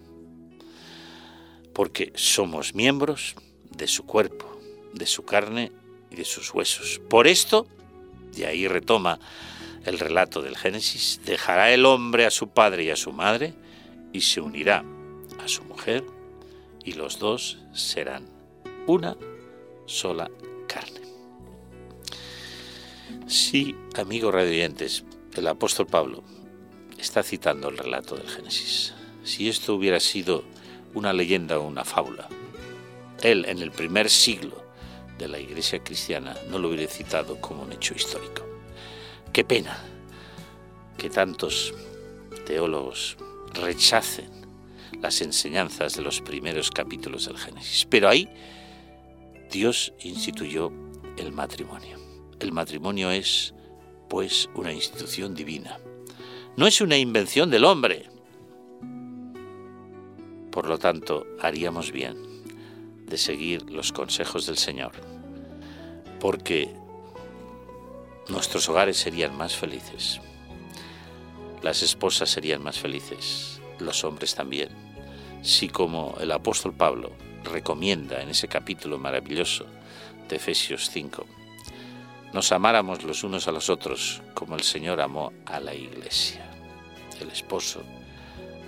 Porque 1.72 2.12
somos 2.16 2.74
miembros 2.74 3.36
de 3.70 3.86
su 3.86 4.04
cuerpo, 4.04 4.60
de 4.94 5.06
su 5.06 5.24
carne 5.24 5.70
y 6.10 6.16
de 6.16 6.24
sus 6.24 6.52
huesos. 6.52 7.00
Por 7.08 7.26
esto, 7.26 7.66
de 8.34 8.46
ahí 8.46 8.66
retoma 8.66 9.20
el 9.84 9.98
relato 9.98 10.42
del 10.42 10.56
Génesis, 10.56 11.20
dejará 11.24 11.72
el 11.72 11.86
hombre 11.86 12.26
a 12.26 12.30
su 12.30 12.48
padre 12.48 12.84
y 12.84 12.90
a 12.90 12.96
su 12.96 13.12
madre 13.12 13.54
y 14.12 14.22
se 14.22 14.40
unirá 14.40 14.84
a 15.42 15.48
su 15.48 15.62
mujer 15.64 16.04
y 16.84 16.92
los 16.92 17.18
dos 17.18 17.58
serán 17.72 18.28
una 18.86 19.16
sola 19.88 20.30
carne. 20.68 21.00
Sí, 23.26 23.74
amigos 23.96 24.34
radioyentes, 24.34 25.04
el 25.34 25.46
apóstol 25.46 25.86
Pablo 25.86 26.22
está 26.98 27.22
citando 27.22 27.68
el 27.68 27.78
relato 27.78 28.16
del 28.16 28.28
Génesis. 28.28 28.94
Si 29.24 29.48
esto 29.48 29.74
hubiera 29.74 29.98
sido 29.98 30.44
una 30.94 31.12
leyenda 31.12 31.58
o 31.58 31.66
una 31.66 31.84
fábula, 31.84 32.28
él 33.22 33.44
en 33.48 33.58
el 33.58 33.72
primer 33.72 34.10
siglo 34.10 34.62
de 35.18 35.28
la 35.28 35.40
iglesia 35.40 35.82
cristiana 35.82 36.36
no 36.48 36.58
lo 36.58 36.68
hubiera 36.68 36.90
citado 36.90 37.40
como 37.40 37.62
un 37.62 37.72
hecho 37.72 37.94
histórico. 37.94 38.46
Qué 39.32 39.44
pena 39.44 39.78
que 40.96 41.10
tantos 41.10 41.74
teólogos 42.46 43.16
rechacen 43.54 44.30
las 45.00 45.20
enseñanzas 45.20 45.94
de 45.94 46.02
los 46.02 46.20
primeros 46.20 46.70
capítulos 46.70 47.26
del 47.26 47.38
Génesis. 47.38 47.86
Pero 47.86 48.08
ahí 48.08 48.28
Dios 49.50 49.94
instituyó 50.00 50.70
el 51.16 51.32
matrimonio. 51.32 51.98
El 52.38 52.52
matrimonio 52.52 53.10
es, 53.10 53.54
pues, 54.08 54.48
una 54.54 54.72
institución 54.72 55.34
divina. 55.34 55.78
No 56.56 56.66
es 56.66 56.82
una 56.82 56.98
invención 56.98 57.50
del 57.50 57.64
hombre. 57.64 58.10
Por 60.50 60.68
lo 60.68 60.78
tanto, 60.78 61.26
haríamos 61.40 61.92
bien 61.92 62.16
de 63.06 63.16
seguir 63.16 63.70
los 63.70 63.90
consejos 63.90 64.46
del 64.46 64.58
Señor, 64.58 64.92
porque 66.20 66.74
nuestros 68.28 68.68
hogares 68.68 68.98
serían 68.98 69.34
más 69.36 69.56
felices, 69.56 70.20
las 71.62 71.82
esposas 71.82 72.28
serían 72.28 72.62
más 72.62 72.78
felices, 72.78 73.62
los 73.78 74.04
hombres 74.04 74.34
también, 74.34 74.68
si 75.42 75.68
como 75.68 76.16
el 76.20 76.32
apóstol 76.32 76.74
Pablo 76.74 77.12
recomienda 77.48 78.20
en 78.20 78.30
ese 78.30 78.48
capítulo 78.48 78.98
maravilloso 78.98 79.66
de 80.28 80.36
Efesios 80.36 80.90
5, 80.90 81.26
nos 82.32 82.52
amáramos 82.52 83.02
los 83.04 83.24
unos 83.24 83.48
a 83.48 83.52
los 83.52 83.70
otros 83.70 84.22
como 84.34 84.54
el 84.54 84.62
Señor 84.62 85.00
amó 85.00 85.32
a 85.46 85.60
la 85.60 85.74
iglesia, 85.74 86.44
el 87.20 87.30
esposo 87.30 87.82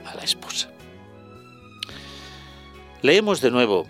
a 0.06 0.14
la 0.14 0.22
esposa. 0.22 0.70
Leemos 3.02 3.40
de 3.40 3.50
nuevo 3.50 3.86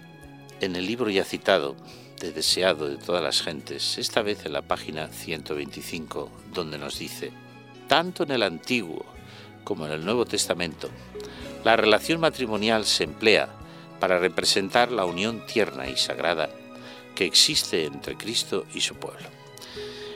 en 0.60 0.76
el 0.76 0.86
libro 0.86 1.08
ya 1.10 1.24
citado, 1.24 1.76
de 2.20 2.32
Deseado 2.32 2.88
de 2.88 2.96
todas 2.96 3.22
las 3.22 3.42
gentes, 3.42 3.96
esta 3.96 4.22
vez 4.22 4.44
en 4.44 4.52
la 4.52 4.62
página 4.62 5.08
125, 5.08 6.30
donde 6.52 6.76
nos 6.76 6.98
dice, 6.98 7.32
tanto 7.88 8.24
en 8.24 8.32
el 8.32 8.42
Antiguo 8.42 9.06
como 9.64 9.86
en 9.86 9.92
el 9.92 10.04
Nuevo 10.04 10.26
Testamento, 10.26 10.90
la 11.64 11.76
relación 11.76 12.20
matrimonial 12.20 12.84
se 12.84 13.04
emplea 13.04 13.48
para 14.00 14.18
representar 14.18 14.90
la 14.90 15.04
unión 15.04 15.46
tierna 15.46 15.88
y 15.88 15.96
sagrada 15.96 16.50
que 17.14 17.26
existe 17.26 17.84
entre 17.84 18.16
Cristo 18.16 18.66
y 18.74 18.80
su 18.80 18.96
pueblo. 18.96 19.28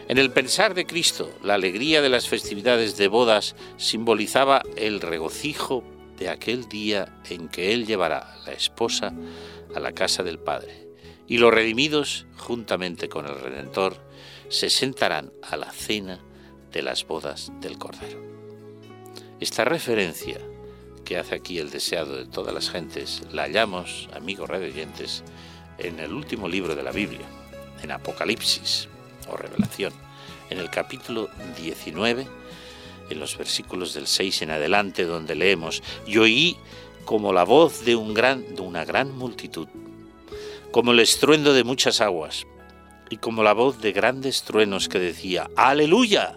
En 0.08 0.18
el 0.18 0.30
pensar 0.30 0.74
de 0.74 0.86
Cristo, 0.86 1.32
la 1.42 1.54
alegría 1.54 2.02
de 2.02 2.08
las 2.08 2.28
festividades 2.28 2.96
de 2.96 3.08
bodas 3.08 3.56
simbolizaba 3.76 4.62
el 4.76 5.00
regocijo 5.00 5.84
de 6.18 6.28
aquel 6.28 6.68
día 6.68 7.20
en 7.30 7.48
que 7.48 7.72
Él 7.72 7.86
llevará 7.86 8.36
la 8.46 8.52
esposa 8.52 9.14
a 9.74 9.80
la 9.80 9.92
casa 9.92 10.22
del 10.22 10.38
Padre, 10.38 10.88
y 11.26 11.38
los 11.38 11.52
redimidos, 11.52 12.26
juntamente 12.36 13.08
con 13.08 13.26
el 13.26 13.40
Redentor, 13.40 13.96
se 14.48 14.68
sentarán 14.68 15.32
a 15.42 15.56
la 15.56 15.72
cena 15.72 16.20
de 16.70 16.82
las 16.82 17.06
bodas 17.06 17.50
del 17.60 17.78
Cordero. 17.78 18.22
Esta 19.40 19.64
referencia 19.64 20.38
que 21.04 21.18
hace 21.18 21.34
aquí 21.34 21.58
el 21.58 21.70
deseado 21.70 22.16
de 22.16 22.26
todas 22.26 22.54
las 22.54 22.70
gentes, 22.70 23.22
la 23.32 23.42
hallamos, 23.42 24.08
amigos 24.14 24.48
redeyentes, 24.48 25.22
en 25.78 26.00
el 26.00 26.12
último 26.12 26.48
libro 26.48 26.74
de 26.74 26.82
la 26.82 26.92
Biblia, 26.92 27.26
en 27.82 27.90
Apocalipsis 27.90 28.88
o 29.28 29.36
Revelación, 29.36 29.92
en 30.50 30.58
el 30.58 30.70
capítulo 30.70 31.28
19, 31.60 32.26
en 33.10 33.20
los 33.20 33.36
versículos 33.36 33.94
del 33.94 34.06
6 34.06 34.42
en 34.42 34.50
adelante, 34.50 35.04
donde 35.04 35.34
leemos, 35.34 35.82
y 36.06 36.18
oí 36.18 36.56
como 37.04 37.32
la 37.32 37.44
voz 37.44 37.84
de, 37.84 37.96
un 37.96 38.14
gran, 38.14 38.54
de 38.54 38.62
una 38.62 38.84
gran 38.84 39.16
multitud, 39.16 39.68
como 40.70 40.92
el 40.92 41.00
estruendo 41.00 41.52
de 41.52 41.64
muchas 41.64 42.00
aguas, 42.00 42.46
y 43.10 43.18
como 43.18 43.42
la 43.42 43.52
voz 43.52 43.80
de 43.80 43.92
grandes 43.92 44.42
truenos 44.42 44.88
que 44.88 44.98
decía, 44.98 45.50
Aleluya, 45.56 46.36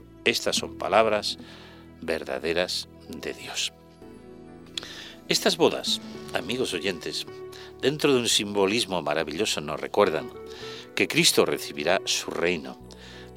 estas 0.25 0.55
son 0.55 0.77
palabras 0.77 1.37
verdaderas 2.01 2.87
de 3.09 3.33
Dios. 3.33 3.73
Estas 5.27 5.55
bodas, 5.55 6.01
amigos 6.33 6.73
oyentes, 6.73 7.25
dentro 7.81 8.13
de 8.13 8.19
un 8.19 8.27
simbolismo 8.27 9.01
maravilloso 9.01 9.61
nos 9.61 9.79
recuerdan 9.79 10.29
que 10.95 11.07
Cristo 11.07 11.45
recibirá 11.45 12.01
su 12.05 12.31
reino, 12.31 12.77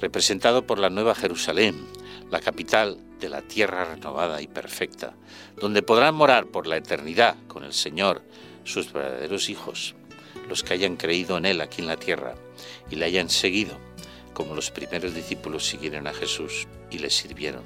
representado 0.01 0.67
por 0.67 0.77
la 0.77 0.89
Nueva 0.89 1.15
Jerusalén, 1.15 1.87
la 2.29 2.41
capital 2.41 2.97
de 3.19 3.29
la 3.29 3.41
tierra 3.41 3.85
renovada 3.85 4.41
y 4.41 4.47
perfecta, 4.47 5.13
donde 5.55 5.83
podrán 5.83 6.15
morar 6.15 6.47
por 6.47 6.67
la 6.67 6.77
eternidad 6.77 7.37
con 7.47 7.63
el 7.63 7.73
Señor 7.73 8.23
sus 8.65 8.91
verdaderos 8.91 9.49
hijos, 9.49 9.95
los 10.49 10.63
que 10.63 10.73
hayan 10.73 10.97
creído 10.97 11.37
en 11.37 11.45
Él 11.45 11.61
aquí 11.61 11.81
en 11.81 11.87
la 11.87 11.97
tierra 11.97 12.35
y 12.91 12.97
le 12.97 13.05
hayan 13.05 13.29
seguido, 13.29 13.77
como 14.33 14.53
los 14.53 14.69
primeros 14.69 15.15
discípulos 15.15 15.65
siguieron 15.65 16.07
a 16.07 16.13
Jesús 16.13 16.67
y 16.95 16.99
le 16.99 17.09
sirvieron. 17.09 17.63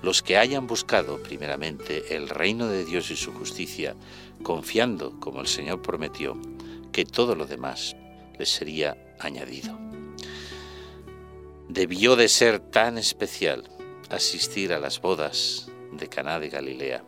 Los 0.00 0.22
que 0.22 0.38
hayan 0.38 0.66
buscado 0.66 1.20
primeramente 1.22 2.14
el 2.16 2.28
reino 2.28 2.68
de 2.68 2.84
Dios 2.84 3.10
y 3.10 3.16
su 3.16 3.32
justicia, 3.32 3.96
confiando, 4.42 5.18
como 5.18 5.40
el 5.40 5.48
Señor 5.48 5.82
prometió, 5.82 6.40
que 6.92 7.04
todo 7.04 7.34
lo 7.34 7.46
demás 7.46 7.96
les 8.38 8.48
sería 8.48 8.96
añadido. 9.18 9.76
Debió 11.68 12.14
de 12.14 12.28
ser 12.28 12.60
tan 12.60 12.96
especial 12.96 13.64
asistir 14.08 14.72
a 14.72 14.78
las 14.78 15.02
bodas 15.02 15.68
de 15.92 16.08
Caná 16.08 16.38
de 16.38 16.48
Galilea 16.48 17.04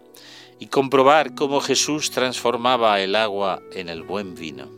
y 0.58 0.66
comprobar 0.66 1.34
cómo 1.34 1.60
Jesús 1.60 2.10
transformaba 2.10 3.00
el 3.00 3.14
agua 3.14 3.62
en 3.72 3.88
el 3.88 4.02
buen 4.02 4.34
vino, 4.34 4.68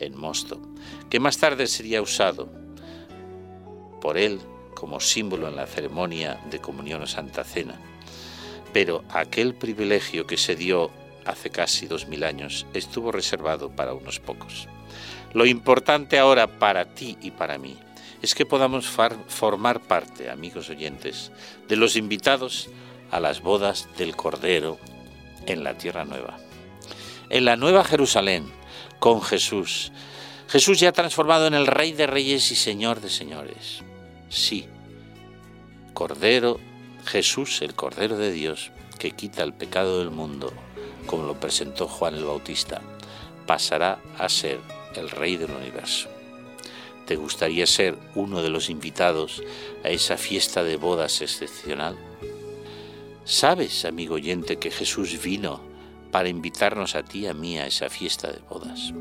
en 0.00 0.18
mosto, 0.18 0.60
que 1.08 1.20
más 1.20 1.38
tarde 1.38 1.68
sería 1.68 2.02
usado 2.02 2.50
por 4.02 4.18
él 4.18 4.40
como 4.74 5.00
símbolo 5.00 5.48
en 5.48 5.56
la 5.56 5.66
ceremonia 5.66 6.40
de 6.50 6.60
comunión 6.60 7.02
o 7.02 7.06
Santa 7.06 7.44
Cena. 7.44 7.78
Pero 8.72 9.04
aquel 9.10 9.54
privilegio 9.54 10.26
que 10.26 10.36
se 10.36 10.56
dio 10.56 10.90
hace 11.24 11.50
casi 11.50 11.86
dos 11.86 12.06
mil 12.08 12.24
años 12.24 12.66
estuvo 12.74 13.12
reservado 13.12 13.70
para 13.70 13.94
unos 13.94 14.20
pocos. 14.20 14.68
Lo 15.32 15.46
importante 15.46 16.18
ahora 16.18 16.46
para 16.46 16.94
ti 16.94 17.16
y 17.20 17.30
para 17.30 17.58
mí 17.58 17.76
es 18.22 18.34
que 18.34 18.46
podamos 18.46 18.86
formar 18.86 19.80
parte, 19.80 20.30
amigos 20.30 20.70
oyentes, 20.70 21.30
de 21.68 21.76
los 21.76 21.96
invitados 21.96 22.68
a 23.10 23.20
las 23.20 23.42
bodas 23.42 23.88
del 23.98 24.16
Cordero 24.16 24.78
en 25.46 25.62
la 25.62 25.76
Tierra 25.76 26.04
Nueva. 26.04 26.38
En 27.30 27.44
la 27.44 27.56
Nueva 27.56 27.84
Jerusalén, 27.84 28.50
con 28.98 29.20
Jesús. 29.20 29.92
Jesús 30.48 30.80
ya 30.80 30.92
transformado 30.92 31.46
en 31.46 31.54
el 31.54 31.66
Rey 31.66 31.92
de 31.92 32.06
Reyes 32.06 32.50
y 32.50 32.56
Señor 32.56 33.00
de 33.00 33.10
Señores. 33.10 33.82
Sí, 34.28 34.66
Cordero, 35.92 36.58
Jesús, 37.04 37.62
el 37.62 37.74
Cordero 37.74 38.16
de 38.16 38.32
Dios, 38.32 38.72
que 38.98 39.12
quita 39.12 39.42
el 39.42 39.54
pecado 39.54 40.00
del 40.00 40.10
mundo, 40.10 40.52
como 41.06 41.24
lo 41.24 41.38
presentó 41.38 41.86
Juan 41.86 42.14
el 42.14 42.24
Bautista, 42.24 42.82
pasará 43.46 44.00
a 44.18 44.28
ser 44.28 44.58
el 44.96 45.10
Rey 45.10 45.36
del 45.36 45.52
universo. 45.52 46.08
¿Te 47.06 47.16
gustaría 47.16 47.66
ser 47.66 47.98
uno 48.14 48.42
de 48.42 48.48
los 48.48 48.70
invitados 48.70 49.42
a 49.84 49.90
esa 49.90 50.16
fiesta 50.16 50.64
de 50.64 50.76
bodas 50.76 51.20
excepcional? 51.20 51.96
¿Sabes, 53.24 53.84
amigo 53.84 54.14
oyente, 54.14 54.56
que 54.56 54.70
Jesús 54.70 55.22
vino 55.22 55.60
para 56.10 56.28
invitarnos 56.28 56.94
a 56.94 57.02
ti 57.02 57.20
y 57.20 57.26
a 57.26 57.34
mí 57.34 57.58
a 57.58 57.66
esa 57.66 57.90
fiesta 57.90 58.32
de 58.32 58.40
bodas? 58.40 58.92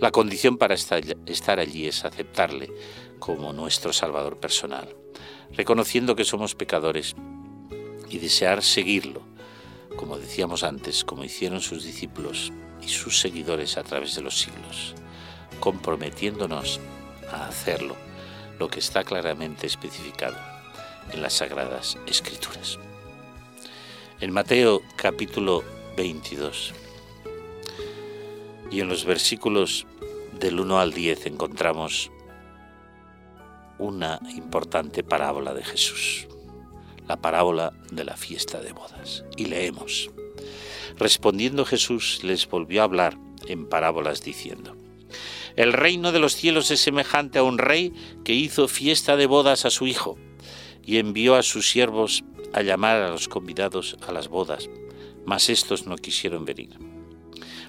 La 0.00 0.10
condición 0.10 0.58
para 0.58 0.74
estar 0.74 1.60
allí 1.60 1.86
es 1.86 2.04
aceptarle 2.04 2.70
como 3.18 3.52
nuestro 3.52 3.92
Salvador 3.92 4.38
personal, 4.38 4.94
reconociendo 5.52 6.16
que 6.16 6.24
somos 6.24 6.54
pecadores 6.54 7.14
y 8.08 8.18
desear 8.18 8.62
seguirlo, 8.62 9.22
como 9.96 10.18
decíamos 10.18 10.62
antes, 10.62 11.04
como 11.04 11.24
hicieron 11.24 11.60
sus 11.60 11.84
discípulos 11.84 12.52
y 12.82 12.88
sus 12.88 13.20
seguidores 13.20 13.78
a 13.78 13.82
través 13.82 14.14
de 14.14 14.22
los 14.22 14.38
siglos 14.38 14.94
comprometiéndonos 15.60 16.80
a 17.30 17.46
hacerlo, 17.46 17.96
lo 18.58 18.68
que 18.68 18.80
está 18.80 19.04
claramente 19.04 19.66
especificado 19.66 20.36
en 21.12 21.22
las 21.22 21.34
Sagradas 21.34 21.98
Escrituras. 22.06 22.78
En 24.20 24.32
Mateo 24.32 24.82
capítulo 24.96 25.62
22 25.96 26.72
y 28.70 28.80
en 28.80 28.88
los 28.88 29.04
versículos 29.04 29.86
del 30.38 30.60
1 30.60 30.80
al 30.80 30.92
10 30.92 31.26
encontramos 31.26 32.10
una 33.78 34.20
importante 34.34 35.02
parábola 35.02 35.54
de 35.54 35.64
Jesús, 35.64 36.26
la 37.06 37.16
parábola 37.16 37.72
de 37.90 38.04
la 38.04 38.16
fiesta 38.16 38.60
de 38.60 38.72
bodas. 38.72 39.24
Y 39.36 39.46
leemos, 39.46 40.10
respondiendo 40.98 41.64
Jesús 41.64 42.20
les 42.22 42.48
volvió 42.48 42.80
a 42.80 42.84
hablar 42.84 43.18
en 43.46 43.68
parábolas 43.68 44.22
diciendo, 44.22 44.76
el 45.56 45.72
reino 45.72 46.12
de 46.12 46.18
los 46.18 46.34
cielos 46.34 46.70
es 46.70 46.80
semejante 46.80 47.38
a 47.38 47.42
un 47.42 47.58
rey 47.58 47.92
que 48.24 48.34
hizo 48.34 48.68
fiesta 48.68 49.16
de 49.16 49.26
bodas 49.26 49.64
a 49.64 49.70
su 49.70 49.86
hijo 49.86 50.18
y 50.84 50.98
envió 50.98 51.34
a 51.34 51.42
sus 51.42 51.70
siervos 51.70 52.24
a 52.52 52.62
llamar 52.62 53.02
a 53.02 53.10
los 53.10 53.28
convidados 53.28 53.96
a 54.06 54.12
las 54.12 54.28
bodas, 54.28 54.68
mas 55.24 55.48
estos 55.48 55.86
no 55.86 55.96
quisieron 55.96 56.44
venir. 56.44 56.95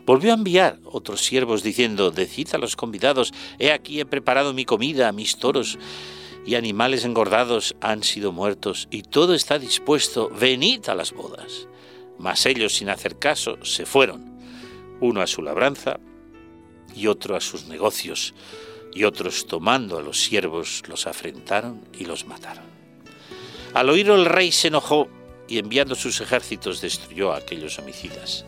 Volvió 0.07 0.31
a 0.31 0.35
enviar 0.35 0.79
otros 0.85 1.19
siervos 1.19 1.63
diciendo, 1.63 2.11
Decid 2.11 2.47
a 2.53 2.57
los 2.57 2.77
convidados, 2.77 3.33
he 3.59 3.73
aquí 3.73 3.99
he 3.99 4.05
preparado 4.05 4.53
mi 4.53 4.63
comida, 4.63 5.11
mis 5.11 5.35
toros 5.37 5.77
y 6.45 6.55
animales 6.55 7.03
engordados 7.03 7.75
han 7.81 8.03
sido 8.03 8.31
muertos, 8.31 8.87
y 8.89 9.01
todo 9.01 9.33
está 9.33 9.59
dispuesto, 9.59 10.29
venid 10.29 10.87
a 10.87 10.95
las 10.95 11.11
bodas. 11.11 11.67
Mas 12.17 12.45
ellos, 12.45 12.73
sin 12.75 12.87
hacer 12.87 13.19
caso, 13.19 13.57
se 13.65 13.85
fueron, 13.85 14.39
uno 15.01 15.21
a 15.21 15.27
su 15.27 15.41
labranza 15.41 15.99
y 16.95 17.07
otro 17.07 17.35
a 17.35 17.41
sus 17.41 17.67
negocios. 17.67 18.33
y 18.93 19.03
otros 19.03 19.45
tomando 19.45 19.99
a 19.99 20.01
los 20.01 20.19
siervos 20.23 20.81
los 20.87 21.05
afrentaron 21.05 21.85
y 21.99 22.05
los 22.05 22.25
mataron. 22.25 22.63
Al 23.75 23.89
oírlo 23.89 24.15
el 24.15 24.25
rey 24.25 24.51
se 24.51 24.69
enojó 24.69 25.07
y 25.47 25.59
enviando 25.59 25.93
sus 25.93 26.19
ejércitos 26.21 26.81
destruyó 26.81 27.31
a 27.31 27.37
aquellos 27.37 27.77
homicidas 27.77 28.43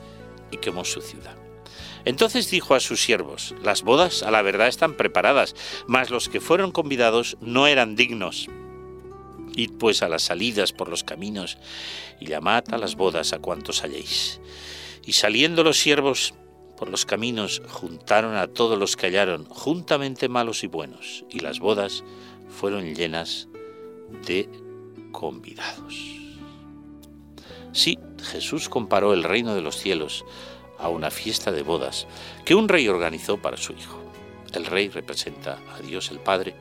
y 0.50 0.58
quemó 0.58 0.86
su 0.86 1.02
ciudad. 1.02 1.49
Entonces 2.06 2.50
dijo 2.50 2.76
a 2.76 2.80
sus 2.80 3.02
siervos, 3.02 3.56
las 3.64 3.84
bodas 3.84 4.24
a 4.24 4.32
la 4.32 4.42
verdad 4.42 4.68
están 4.68 4.96
preparadas, 4.96 5.56
mas 5.88 6.10
los 6.10 6.30
que 6.30 6.42
fueron 6.42 6.72
convidados 6.72 7.38
no 7.42 7.68
eran 7.68 7.96
dignos. 7.96 8.50
Id 9.56 9.72
pues 9.80 10.02
a 10.02 10.10
las 10.10 10.24
salidas 10.24 10.72
por 10.72 10.90
los 10.90 11.04
caminos 11.04 11.58
y 12.20 12.28
llamad 12.28 12.64
a 12.72 12.78
las 12.78 12.96
bodas 12.96 13.34
a 13.34 13.40
cuantos 13.40 13.84
halléis. 13.84 14.40
Y 15.06 15.14
saliendo 15.14 15.64
los 15.64 15.78
siervos 15.78 16.34
por 16.78 16.90
los 16.90 17.06
caminos 17.06 17.62
juntaron 17.68 18.36
a 18.36 18.48
todos 18.48 18.80
los 18.80 18.96
que 18.96 19.08
hallaron, 19.08 19.46
juntamente 19.46 20.30
malos 20.30 20.64
y 20.64 20.68
buenos, 20.68 21.26
y 21.30 21.40
las 21.40 21.60
bodas 21.60 22.06
fueron 22.48 22.96
llenas 22.96 23.50
de 24.26 24.50
convidados. 25.12 25.96
Sí, 27.74 28.00
Jesús 28.24 28.70
comparó 28.70 29.14
el 29.14 29.24
reino 29.24 29.56
de 29.56 29.62
los 29.62 29.78
cielos 29.78 30.26
a 30.80 30.90
una 30.90 31.12
fiesta 31.12 31.52
de 31.52 31.62
bodas 31.62 32.08
que 32.46 32.56
un 32.56 32.68
rey 32.70 32.88
organizó 32.88 33.38
para 33.38 33.58
su 33.58 33.74
hijo. 33.74 34.02
El 34.54 34.66
rey 34.66 34.90
representa 34.90 35.60
a 35.76 35.80
Dios 35.82 36.10
el 36.12 36.20
Padre, 36.20 36.56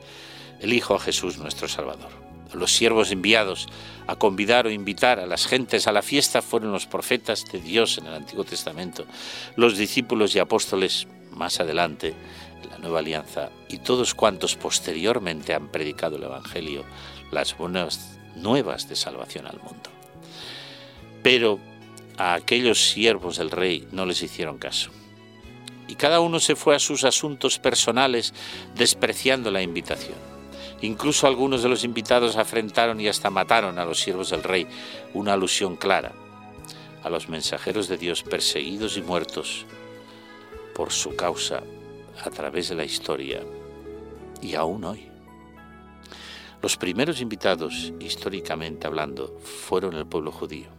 el 0.59 0.73
Hijo 0.73 0.93
a 0.95 0.99
Jesús 0.99 1.37
nuestro 1.37 1.67
Salvador. 1.67 2.11
Los 2.53 2.73
siervos 2.73 3.11
enviados 3.11 3.67
a 4.07 4.15
convidar 4.15 4.65
o 4.65 4.71
invitar 4.71 5.19
a 5.19 5.27
las 5.27 5.45
gentes 5.47 5.87
a 5.87 5.91
la 5.91 6.01
fiesta 6.01 6.41
fueron 6.41 6.71
los 6.71 6.87
profetas 6.87 7.45
de 7.51 7.59
Dios 7.59 7.97
en 7.97 8.07
el 8.07 8.13
Antiguo 8.13 8.43
Testamento, 8.43 9.05
los 9.55 9.77
discípulos 9.77 10.35
y 10.35 10.39
apóstoles 10.39 11.07
más 11.31 11.59
adelante 11.59 12.15
la 12.69 12.77
Nueva 12.77 12.99
Alianza 12.99 13.49
y 13.67 13.77
todos 13.77 14.13
cuantos 14.13 14.55
posteriormente 14.55 15.53
han 15.53 15.69
predicado 15.69 16.17
el 16.17 16.23
Evangelio, 16.23 16.83
las 17.31 17.57
buenas 17.57 18.19
nuevas 18.35 18.87
de 18.89 18.95
salvación 18.95 19.47
al 19.47 19.59
mundo. 19.59 19.89
Pero 21.23 21.59
a 22.19 22.33
aquellos 22.33 22.89
siervos 22.89 23.37
del 23.37 23.49
rey 23.49 23.87
no 23.93 24.05
les 24.05 24.21
hicieron 24.21 24.57
caso. 24.57 24.91
Y 25.87 25.95
cada 25.95 26.19
uno 26.19 26.39
se 26.41 26.57
fue 26.57 26.75
a 26.75 26.79
sus 26.79 27.05
asuntos 27.05 27.57
personales 27.57 28.33
despreciando 28.75 29.49
la 29.49 29.61
invitación. 29.61 30.17
Incluso 30.81 31.27
algunos 31.27 31.63
de 31.63 31.69
los 31.69 31.83
invitados 31.85 32.35
afrentaron 32.35 32.99
y 32.99 33.07
hasta 33.07 33.29
mataron 33.29 33.79
a 33.79 33.85
los 33.85 34.01
siervos 34.01 34.29
del 34.29 34.43
rey, 34.43 34.67
una 35.13 35.33
alusión 35.33 35.77
clara 35.77 36.11
a 37.03 37.09
los 37.09 37.29
mensajeros 37.29 37.87
de 37.87 37.97
Dios 37.97 38.23
perseguidos 38.23 38.97
y 38.97 39.01
muertos 39.01 39.65
por 40.75 40.91
su 40.91 41.15
causa 41.15 41.63
a 42.21 42.29
través 42.29 42.67
de 42.67 42.75
la 42.75 42.83
historia 42.83 43.41
y 44.41 44.55
aún 44.55 44.83
hoy. 44.83 45.07
Los 46.61 46.75
primeros 46.75 47.21
invitados, 47.21 47.93
históricamente 48.01 48.85
hablando, 48.85 49.39
fueron 49.39 49.95
el 49.95 50.05
pueblo 50.05 50.33
judío 50.33 50.78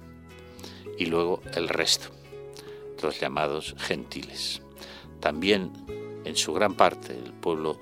y 1.00 1.06
luego 1.06 1.42
el 1.54 1.70
resto, 1.70 2.08
los 3.02 3.18
llamados 3.18 3.74
gentiles. 3.78 4.60
También, 5.18 5.72
en 6.26 6.36
su 6.36 6.52
gran 6.52 6.74
parte, 6.74 7.14
el 7.14 7.32
pueblo 7.32 7.80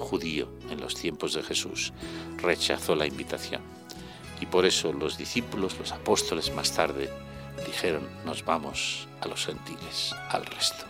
judío 0.00 0.48
en 0.68 0.80
los 0.80 0.96
tiempos 0.96 1.32
de 1.32 1.44
Jesús 1.44 1.92
rechazó 2.38 2.96
la 2.96 3.06
invitación. 3.06 3.62
Y 4.40 4.46
por 4.46 4.66
eso 4.66 4.92
los 4.92 5.16
discípulos, 5.16 5.78
los 5.78 5.92
apóstoles 5.92 6.52
más 6.52 6.74
tarde, 6.74 7.08
dijeron, 7.64 8.08
nos 8.24 8.44
vamos 8.44 9.06
a 9.20 9.28
los 9.28 9.46
gentiles, 9.46 10.12
al 10.30 10.44
resto. 10.44 10.84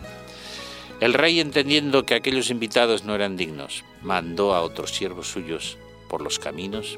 El 0.99 1.13
rey, 1.13 1.39
entendiendo 1.39 2.07
que 2.07 2.15
aquellos 2.15 2.49
invitados 2.49 3.03
no 3.03 3.13
eran 3.13 3.37
dignos, 3.37 3.83
mandó 4.01 4.55
a 4.55 4.63
otros 4.63 4.95
siervos 4.95 5.27
suyos 5.27 5.77
por 6.09 6.23
los 6.23 6.39
caminos 6.39 6.97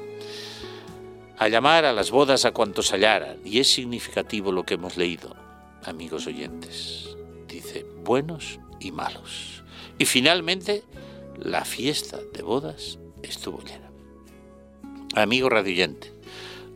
a 1.40 1.48
llamar 1.48 1.86
a 1.86 1.94
las 1.94 2.10
bodas 2.10 2.44
a 2.44 2.52
cuantos 2.52 2.92
hallara. 2.92 3.36
Y 3.46 3.60
es 3.60 3.72
significativo 3.72 4.52
lo 4.52 4.64
que 4.64 4.74
hemos 4.74 4.98
leído, 4.98 5.34
amigos 5.82 6.26
oyentes. 6.26 7.16
Dice, 7.48 7.86
buenos 8.04 8.60
y 8.78 8.92
malos. 8.92 9.64
Y 9.98 10.04
finalmente, 10.04 10.84
la 11.38 11.64
fiesta 11.64 12.18
de 12.34 12.42
bodas 12.42 12.98
estuvo 13.22 13.58
llena. 13.62 13.90
Amigo 15.14 15.48
radioyente, 15.48 16.12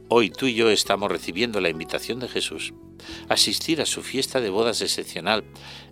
hoy 0.08 0.30
tú 0.30 0.46
y 0.46 0.54
yo 0.54 0.70
estamos 0.70 1.12
recibiendo 1.12 1.60
la 1.60 1.68
invitación 1.68 2.18
de 2.18 2.28
Jesús 2.28 2.72
a 3.28 3.34
asistir 3.34 3.82
a 3.82 3.86
su 3.86 4.02
fiesta 4.02 4.40
de 4.40 4.48
bodas 4.48 4.80
excepcional 4.80 5.44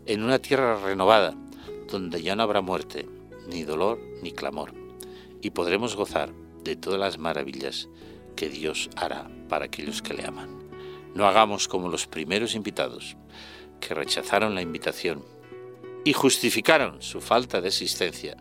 en 0.06 0.22
una 0.22 0.38
tierra 0.38 0.80
renovada, 0.82 1.34
donde 1.90 2.22
ya 2.22 2.36
no 2.36 2.42
habrá 2.42 2.62
muerte, 2.62 3.06
ni 3.48 3.64
dolor, 3.64 4.00
ni 4.22 4.32
clamor, 4.32 4.72
y 5.42 5.50
podremos 5.50 5.94
gozar 5.94 6.32
de 6.64 6.74
todas 6.74 6.98
las 6.98 7.18
maravillas 7.18 7.90
que 8.34 8.48
Dios 8.48 8.90
hará 8.96 9.30
para 9.48 9.66
aquellos 9.66 10.02
que 10.02 10.14
le 10.14 10.26
aman. 10.26 10.68
No 11.14 11.26
hagamos 11.26 11.68
como 11.68 11.88
los 11.88 12.06
primeros 12.06 12.54
invitados, 12.54 13.16
que 13.80 13.94
rechazaron 13.94 14.54
la 14.54 14.62
invitación 14.62 15.24
y 16.04 16.12
justificaron 16.12 17.02
su 17.02 17.20
falta 17.20 17.60
de 17.60 17.68
existencia, 17.68 18.36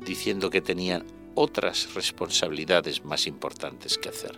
diciendo 0.00 0.50
que 0.50 0.60
tenían 0.60 1.06
otras 1.34 1.94
responsabilidades 1.94 3.04
más 3.04 3.26
importantes 3.26 3.98
que 3.98 4.08
hacer. 4.08 4.36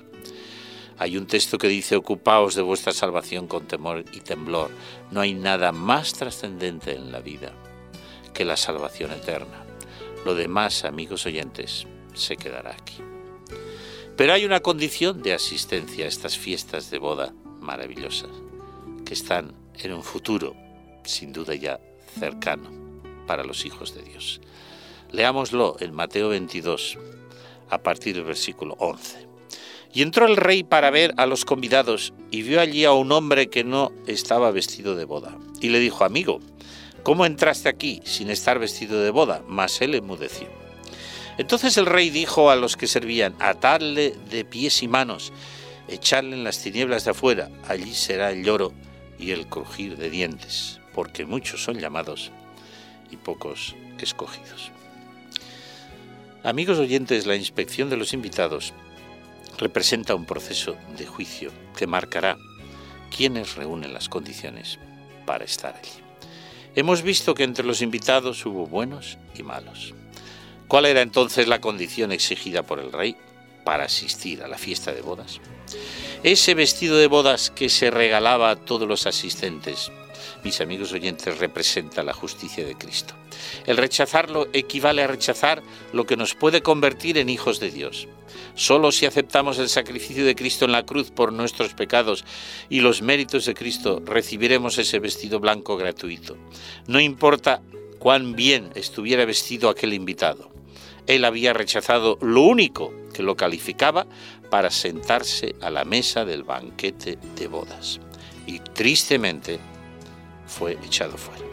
Hay 0.98 1.16
un 1.16 1.26
texto 1.26 1.58
que 1.58 1.68
dice, 1.68 1.96
ocupaos 1.96 2.54
de 2.54 2.62
vuestra 2.62 2.92
salvación 2.92 3.48
con 3.48 3.66
temor 3.66 4.04
y 4.12 4.20
temblor. 4.20 4.70
No 5.10 5.20
hay 5.20 5.34
nada 5.34 5.72
más 5.72 6.12
trascendente 6.12 6.94
en 6.94 7.10
la 7.10 7.20
vida 7.20 7.52
que 8.32 8.44
la 8.44 8.56
salvación 8.56 9.10
eterna. 9.12 9.64
Lo 10.24 10.34
demás, 10.34 10.84
amigos 10.84 11.26
oyentes, 11.26 11.86
se 12.14 12.36
quedará 12.36 12.72
aquí. 12.72 13.11
Pero 14.16 14.34
hay 14.34 14.44
una 14.44 14.60
condición 14.60 15.22
de 15.22 15.32
asistencia 15.32 16.04
a 16.04 16.08
estas 16.08 16.36
fiestas 16.36 16.90
de 16.90 16.98
boda 16.98 17.32
maravillosas, 17.60 18.30
que 19.06 19.14
están 19.14 19.54
en 19.78 19.92
un 19.92 20.02
futuro, 20.02 20.54
sin 21.04 21.32
duda 21.32 21.54
ya 21.54 21.80
cercano, 22.18 22.70
para 23.26 23.42
los 23.42 23.64
hijos 23.64 23.94
de 23.94 24.02
Dios. 24.02 24.40
Leámoslo 25.10 25.76
en 25.80 25.94
Mateo 25.94 26.28
22, 26.28 26.98
a 27.70 27.78
partir 27.82 28.14
del 28.14 28.24
versículo 28.24 28.76
11. 28.78 29.26
Y 29.94 30.02
entró 30.02 30.26
el 30.26 30.36
rey 30.36 30.62
para 30.62 30.90
ver 30.90 31.14
a 31.16 31.26
los 31.26 31.44
convidados 31.44 32.12
y 32.30 32.42
vio 32.42 32.60
allí 32.60 32.84
a 32.84 32.92
un 32.92 33.12
hombre 33.12 33.48
que 33.48 33.64
no 33.64 33.92
estaba 34.06 34.50
vestido 34.50 34.94
de 34.94 35.06
boda. 35.06 35.38
Y 35.60 35.70
le 35.70 35.80
dijo, 35.80 36.04
amigo, 36.04 36.40
¿cómo 37.02 37.24
entraste 37.24 37.68
aquí 37.68 38.02
sin 38.04 38.30
estar 38.30 38.58
vestido 38.58 39.02
de 39.02 39.10
boda? 39.10 39.42
Mas 39.48 39.80
él 39.80 39.94
enmudeció. 39.94 40.61
Entonces 41.38 41.76
el 41.76 41.86
rey 41.86 42.10
dijo 42.10 42.50
a 42.50 42.56
los 42.56 42.76
que 42.76 42.86
servían, 42.86 43.34
atadle 43.38 44.14
de 44.30 44.44
pies 44.44 44.82
y 44.82 44.88
manos, 44.88 45.32
echadle 45.88 46.36
en 46.36 46.44
las 46.44 46.62
tinieblas 46.62 47.04
de 47.04 47.12
afuera, 47.12 47.50
allí 47.66 47.94
será 47.94 48.30
el 48.30 48.44
lloro 48.44 48.72
y 49.18 49.30
el 49.30 49.46
crujir 49.46 49.96
de 49.96 50.10
dientes, 50.10 50.80
porque 50.94 51.24
muchos 51.24 51.62
son 51.62 51.78
llamados 51.78 52.30
y 53.10 53.16
pocos 53.16 53.74
escogidos. 53.98 54.70
Amigos 56.44 56.78
oyentes, 56.78 57.26
la 57.26 57.36
inspección 57.36 57.88
de 57.88 57.96
los 57.96 58.12
invitados 58.12 58.74
representa 59.58 60.14
un 60.14 60.26
proceso 60.26 60.76
de 60.98 61.06
juicio 61.06 61.52
que 61.76 61.86
marcará 61.86 62.36
quiénes 63.16 63.54
reúnen 63.54 63.94
las 63.94 64.08
condiciones 64.08 64.78
para 65.24 65.44
estar 65.44 65.76
allí. 65.76 66.02
Hemos 66.74 67.02
visto 67.02 67.34
que 67.34 67.44
entre 67.44 67.64
los 67.64 67.80
invitados 67.80 68.44
hubo 68.44 68.66
buenos 68.66 69.18
y 69.36 69.42
malos. 69.42 69.94
¿Cuál 70.72 70.86
era 70.86 71.02
entonces 71.02 71.48
la 71.48 71.60
condición 71.60 72.12
exigida 72.12 72.62
por 72.62 72.78
el 72.78 72.92
rey 72.92 73.14
para 73.62 73.84
asistir 73.84 74.42
a 74.42 74.48
la 74.48 74.56
fiesta 74.56 74.90
de 74.90 75.02
bodas? 75.02 75.38
Ese 76.22 76.54
vestido 76.54 76.96
de 76.96 77.08
bodas 77.08 77.50
que 77.50 77.68
se 77.68 77.90
regalaba 77.90 78.48
a 78.48 78.56
todos 78.56 78.88
los 78.88 79.06
asistentes, 79.06 79.92
mis 80.42 80.62
amigos 80.62 80.94
oyentes, 80.94 81.36
representa 81.36 82.02
la 82.02 82.14
justicia 82.14 82.64
de 82.64 82.74
Cristo. 82.74 83.12
El 83.66 83.76
rechazarlo 83.76 84.48
equivale 84.54 85.02
a 85.02 85.08
rechazar 85.08 85.62
lo 85.92 86.06
que 86.06 86.16
nos 86.16 86.34
puede 86.34 86.62
convertir 86.62 87.18
en 87.18 87.28
hijos 87.28 87.60
de 87.60 87.70
Dios. 87.70 88.08
Solo 88.54 88.92
si 88.92 89.04
aceptamos 89.04 89.58
el 89.58 89.68
sacrificio 89.68 90.24
de 90.24 90.34
Cristo 90.34 90.64
en 90.64 90.72
la 90.72 90.86
cruz 90.86 91.10
por 91.10 91.34
nuestros 91.34 91.74
pecados 91.74 92.24
y 92.70 92.80
los 92.80 93.02
méritos 93.02 93.44
de 93.44 93.52
Cristo, 93.52 94.02
recibiremos 94.06 94.78
ese 94.78 95.00
vestido 95.00 95.38
blanco 95.38 95.76
gratuito. 95.76 96.38
No 96.86 96.98
importa 96.98 97.60
cuán 97.98 98.34
bien 98.34 98.70
estuviera 98.74 99.26
vestido 99.26 99.68
aquel 99.68 99.92
invitado 99.92 100.51
él 101.06 101.24
había 101.24 101.52
rechazado 101.52 102.18
lo 102.20 102.42
único 102.42 102.92
que 103.12 103.22
lo 103.22 103.36
calificaba 103.36 104.06
para 104.50 104.70
sentarse 104.70 105.54
a 105.60 105.70
la 105.70 105.84
mesa 105.84 106.24
del 106.24 106.44
banquete 106.44 107.18
de 107.36 107.46
bodas. 107.46 108.00
Y 108.46 108.58
tristemente 108.60 109.58
fue 110.46 110.78
echado 110.84 111.16
fuera. 111.16 111.44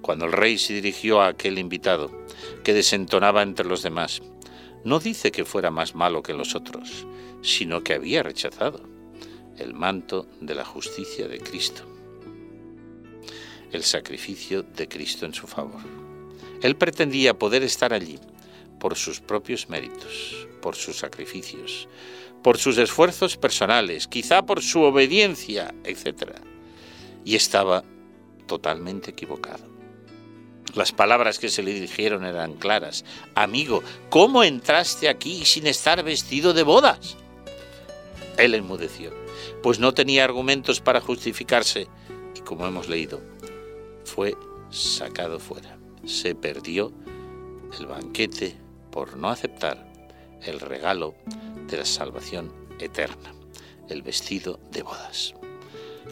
Cuando 0.00 0.24
el 0.24 0.32
rey 0.32 0.58
se 0.58 0.74
dirigió 0.74 1.20
a 1.20 1.28
aquel 1.28 1.58
invitado, 1.58 2.10
que 2.64 2.74
desentonaba 2.74 3.42
entre 3.42 3.66
los 3.66 3.82
demás, 3.82 4.22
no 4.84 4.98
dice 4.98 5.30
que 5.30 5.44
fuera 5.44 5.70
más 5.70 5.94
malo 5.94 6.22
que 6.22 6.34
los 6.34 6.54
otros, 6.54 7.06
sino 7.40 7.82
que 7.82 7.94
había 7.94 8.22
rechazado 8.22 8.82
el 9.58 9.74
manto 9.74 10.26
de 10.40 10.54
la 10.54 10.64
justicia 10.64 11.28
de 11.28 11.38
Cristo, 11.38 11.82
el 13.70 13.84
sacrificio 13.84 14.62
de 14.62 14.88
Cristo 14.88 15.24
en 15.24 15.34
su 15.34 15.46
favor. 15.46 15.80
Él 16.62 16.76
pretendía 16.76 17.38
poder 17.38 17.62
estar 17.62 17.92
allí 17.92 18.18
por 18.82 18.96
sus 18.96 19.20
propios 19.20 19.68
méritos, 19.68 20.48
por 20.60 20.74
sus 20.74 20.96
sacrificios, 20.96 21.86
por 22.42 22.58
sus 22.58 22.78
esfuerzos 22.78 23.36
personales, 23.36 24.08
quizá 24.08 24.44
por 24.44 24.60
su 24.60 24.82
obediencia, 24.82 25.72
etc. 25.84 26.32
Y 27.24 27.36
estaba 27.36 27.84
totalmente 28.48 29.12
equivocado. 29.12 29.64
Las 30.74 30.90
palabras 30.90 31.38
que 31.38 31.48
se 31.48 31.62
le 31.62 31.72
dirigieron 31.72 32.24
eran 32.24 32.54
claras. 32.54 33.04
Amigo, 33.36 33.84
¿cómo 34.10 34.42
entraste 34.42 35.08
aquí 35.08 35.44
sin 35.44 35.68
estar 35.68 36.02
vestido 36.02 36.52
de 36.52 36.64
bodas? 36.64 37.16
Él 38.36 38.52
enmudeció, 38.52 39.12
pues 39.62 39.78
no 39.78 39.94
tenía 39.94 40.24
argumentos 40.24 40.80
para 40.80 41.00
justificarse 41.00 41.86
y 42.34 42.40
como 42.40 42.66
hemos 42.66 42.88
leído, 42.88 43.20
fue 44.04 44.36
sacado 44.70 45.38
fuera. 45.38 45.78
Se 46.04 46.34
perdió 46.34 46.92
el 47.78 47.86
banquete 47.86 48.60
por 48.92 49.16
no 49.16 49.30
aceptar 49.30 49.84
el 50.44 50.60
regalo 50.60 51.16
de 51.66 51.78
la 51.78 51.84
salvación 51.84 52.52
eterna, 52.78 53.34
el 53.88 54.02
vestido 54.02 54.60
de 54.70 54.82
bodas. 54.82 55.34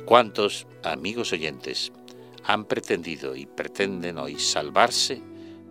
¿Cuántos 0.05 0.67
amigos 0.83 1.33
oyentes 1.33 1.93
han 2.45 2.65
pretendido 2.65 3.37
y 3.37 3.47
pretenden 3.47 4.19
hoy 4.19 4.39
salvarse 4.39 5.23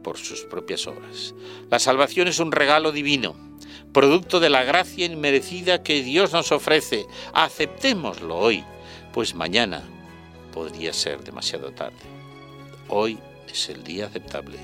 por 0.03 0.17
sus 0.17 0.43
propias 0.43 0.87
obras? 0.87 1.33
La 1.69 1.79
salvación 1.79 2.27
es 2.27 2.39
un 2.39 2.51
regalo 2.51 2.91
divino, 2.91 3.35
producto 3.91 4.39
de 4.39 4.49
la 4.49 4.63
gracia 4.63 5.05
inmerecida 5.05 5.83
que 5.83 6.03
Dios 6.03 6.31
nos 6.31 6.51
ofrece. 6.51 7.05
Aceptémoslo 7.33 8.37
hoy, 8.37 8.63
pues 9.13 9.33
mañana 9.33 9.83
podría 10.53 10.93
ser 10.93 11.23
demasiado 11.23 11.71
tarde. 11.71 11.97
Hoy 12.87 13.17
es 13.47 13.69
el 13.69 13.83
día 13.83 14.05
aceptable, 14.05 14.57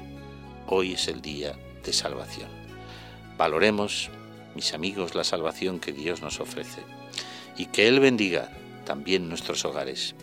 hoy 0.67 0.93
es 0.93 1.07
el 1.07 1.21
día 1.21 1.57
de 1.85 1.93
salvación. 1.93 2.49
Valoremos, 3.37 4.09
mis 4.55 4.73
amigos, 4.73 5.15
la 5.15 5.23
salvación 5.23 5.79
que 5.79 5.91
Dios 5.91 6.21
nos 6.21 6.39
ofrece 6.39 6.81
y 7.57 7.67
que 7.67 7.87
Él 7.87 7.99
bendiga 7.99 8.49
también 8.85 9.29
nuestros 9.29 9.65
hogares 9.65 10.15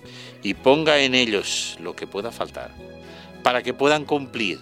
y 0.43 0.55
ponga 0.55 1.01
en 1.01 1.15
ellos 1.15 1.77
lo 1.81 1.95
que 1.95 2.07
pueda 2.07 2.31
faltar 2.31 2.73
para 3.43 3.63
que 3.63 3.75
puedan 3.75 4.05
cumplir 4.05 4.61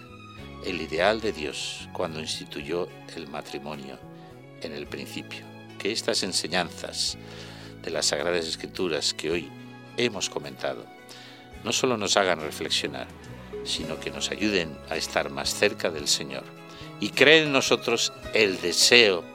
el 0.65 0.81
ideal 0.81 1.21
de 1.21 1.31
Dios 1.31 1.87
cuando 1.93 2.19
instituyó 2.19 2.87
el 3.15 3.27
matrimonio 3.27 3.97
en 4.61 4.73
el 4.73 4.87
principio. 4.87 5.45
Que 5.79 5.91
estas 5.91 6.23
enseñanzas 6.23 7.17
de 7.81 7.91
las 7.91 8.07
Sagradas 8.07 8.45
Escrituras 8.45 9.13
que 9.13 9.31
hoy 9.31 9.49
hemos 9.97 10.29
comentado 10.29 10.85
no 11.63 11.71
solo 11.71 11.97
nos 11.97 12.17
hagan 12.17 12.41
reflexionar, 12.41 13.07
sino 13.63 13.99
que 13.99 14.09
nos 14.09 14.31
ayuden 14.31 14.77
a 14.89 14.95
estar 14.95 15.29
más 15.29 15.53
cerca 15.53 15.89
del 15.89 16.07
Señor 16.07 16.60
y 17.01 17.09
creen 17.09 17.47
en 17.47 17.51
nosotros 17.51 18.13
el 18.33 18.61
deseo 18.61 19.25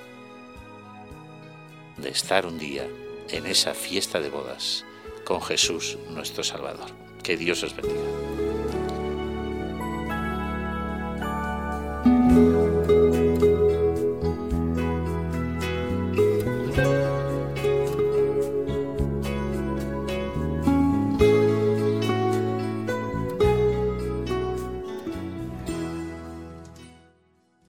de 1.98 2.08
estar 2.08 2.46
un 2.46 2.58
día 2.58 2.86
en 3.28 3.44
esa 3.44 3.74
fiesta 3.74 4.20
de 4.20 4.30
bodas 4.30 4.84
con 5.24 5.42
Jesús 5.42 5.98
nuestro 6.10 6.44
Salvador. 6.44 6.90
Que 7.22 7.36
Dios 7.36 7.62
os 7.64 7.74
bendiga. 7.74 8.85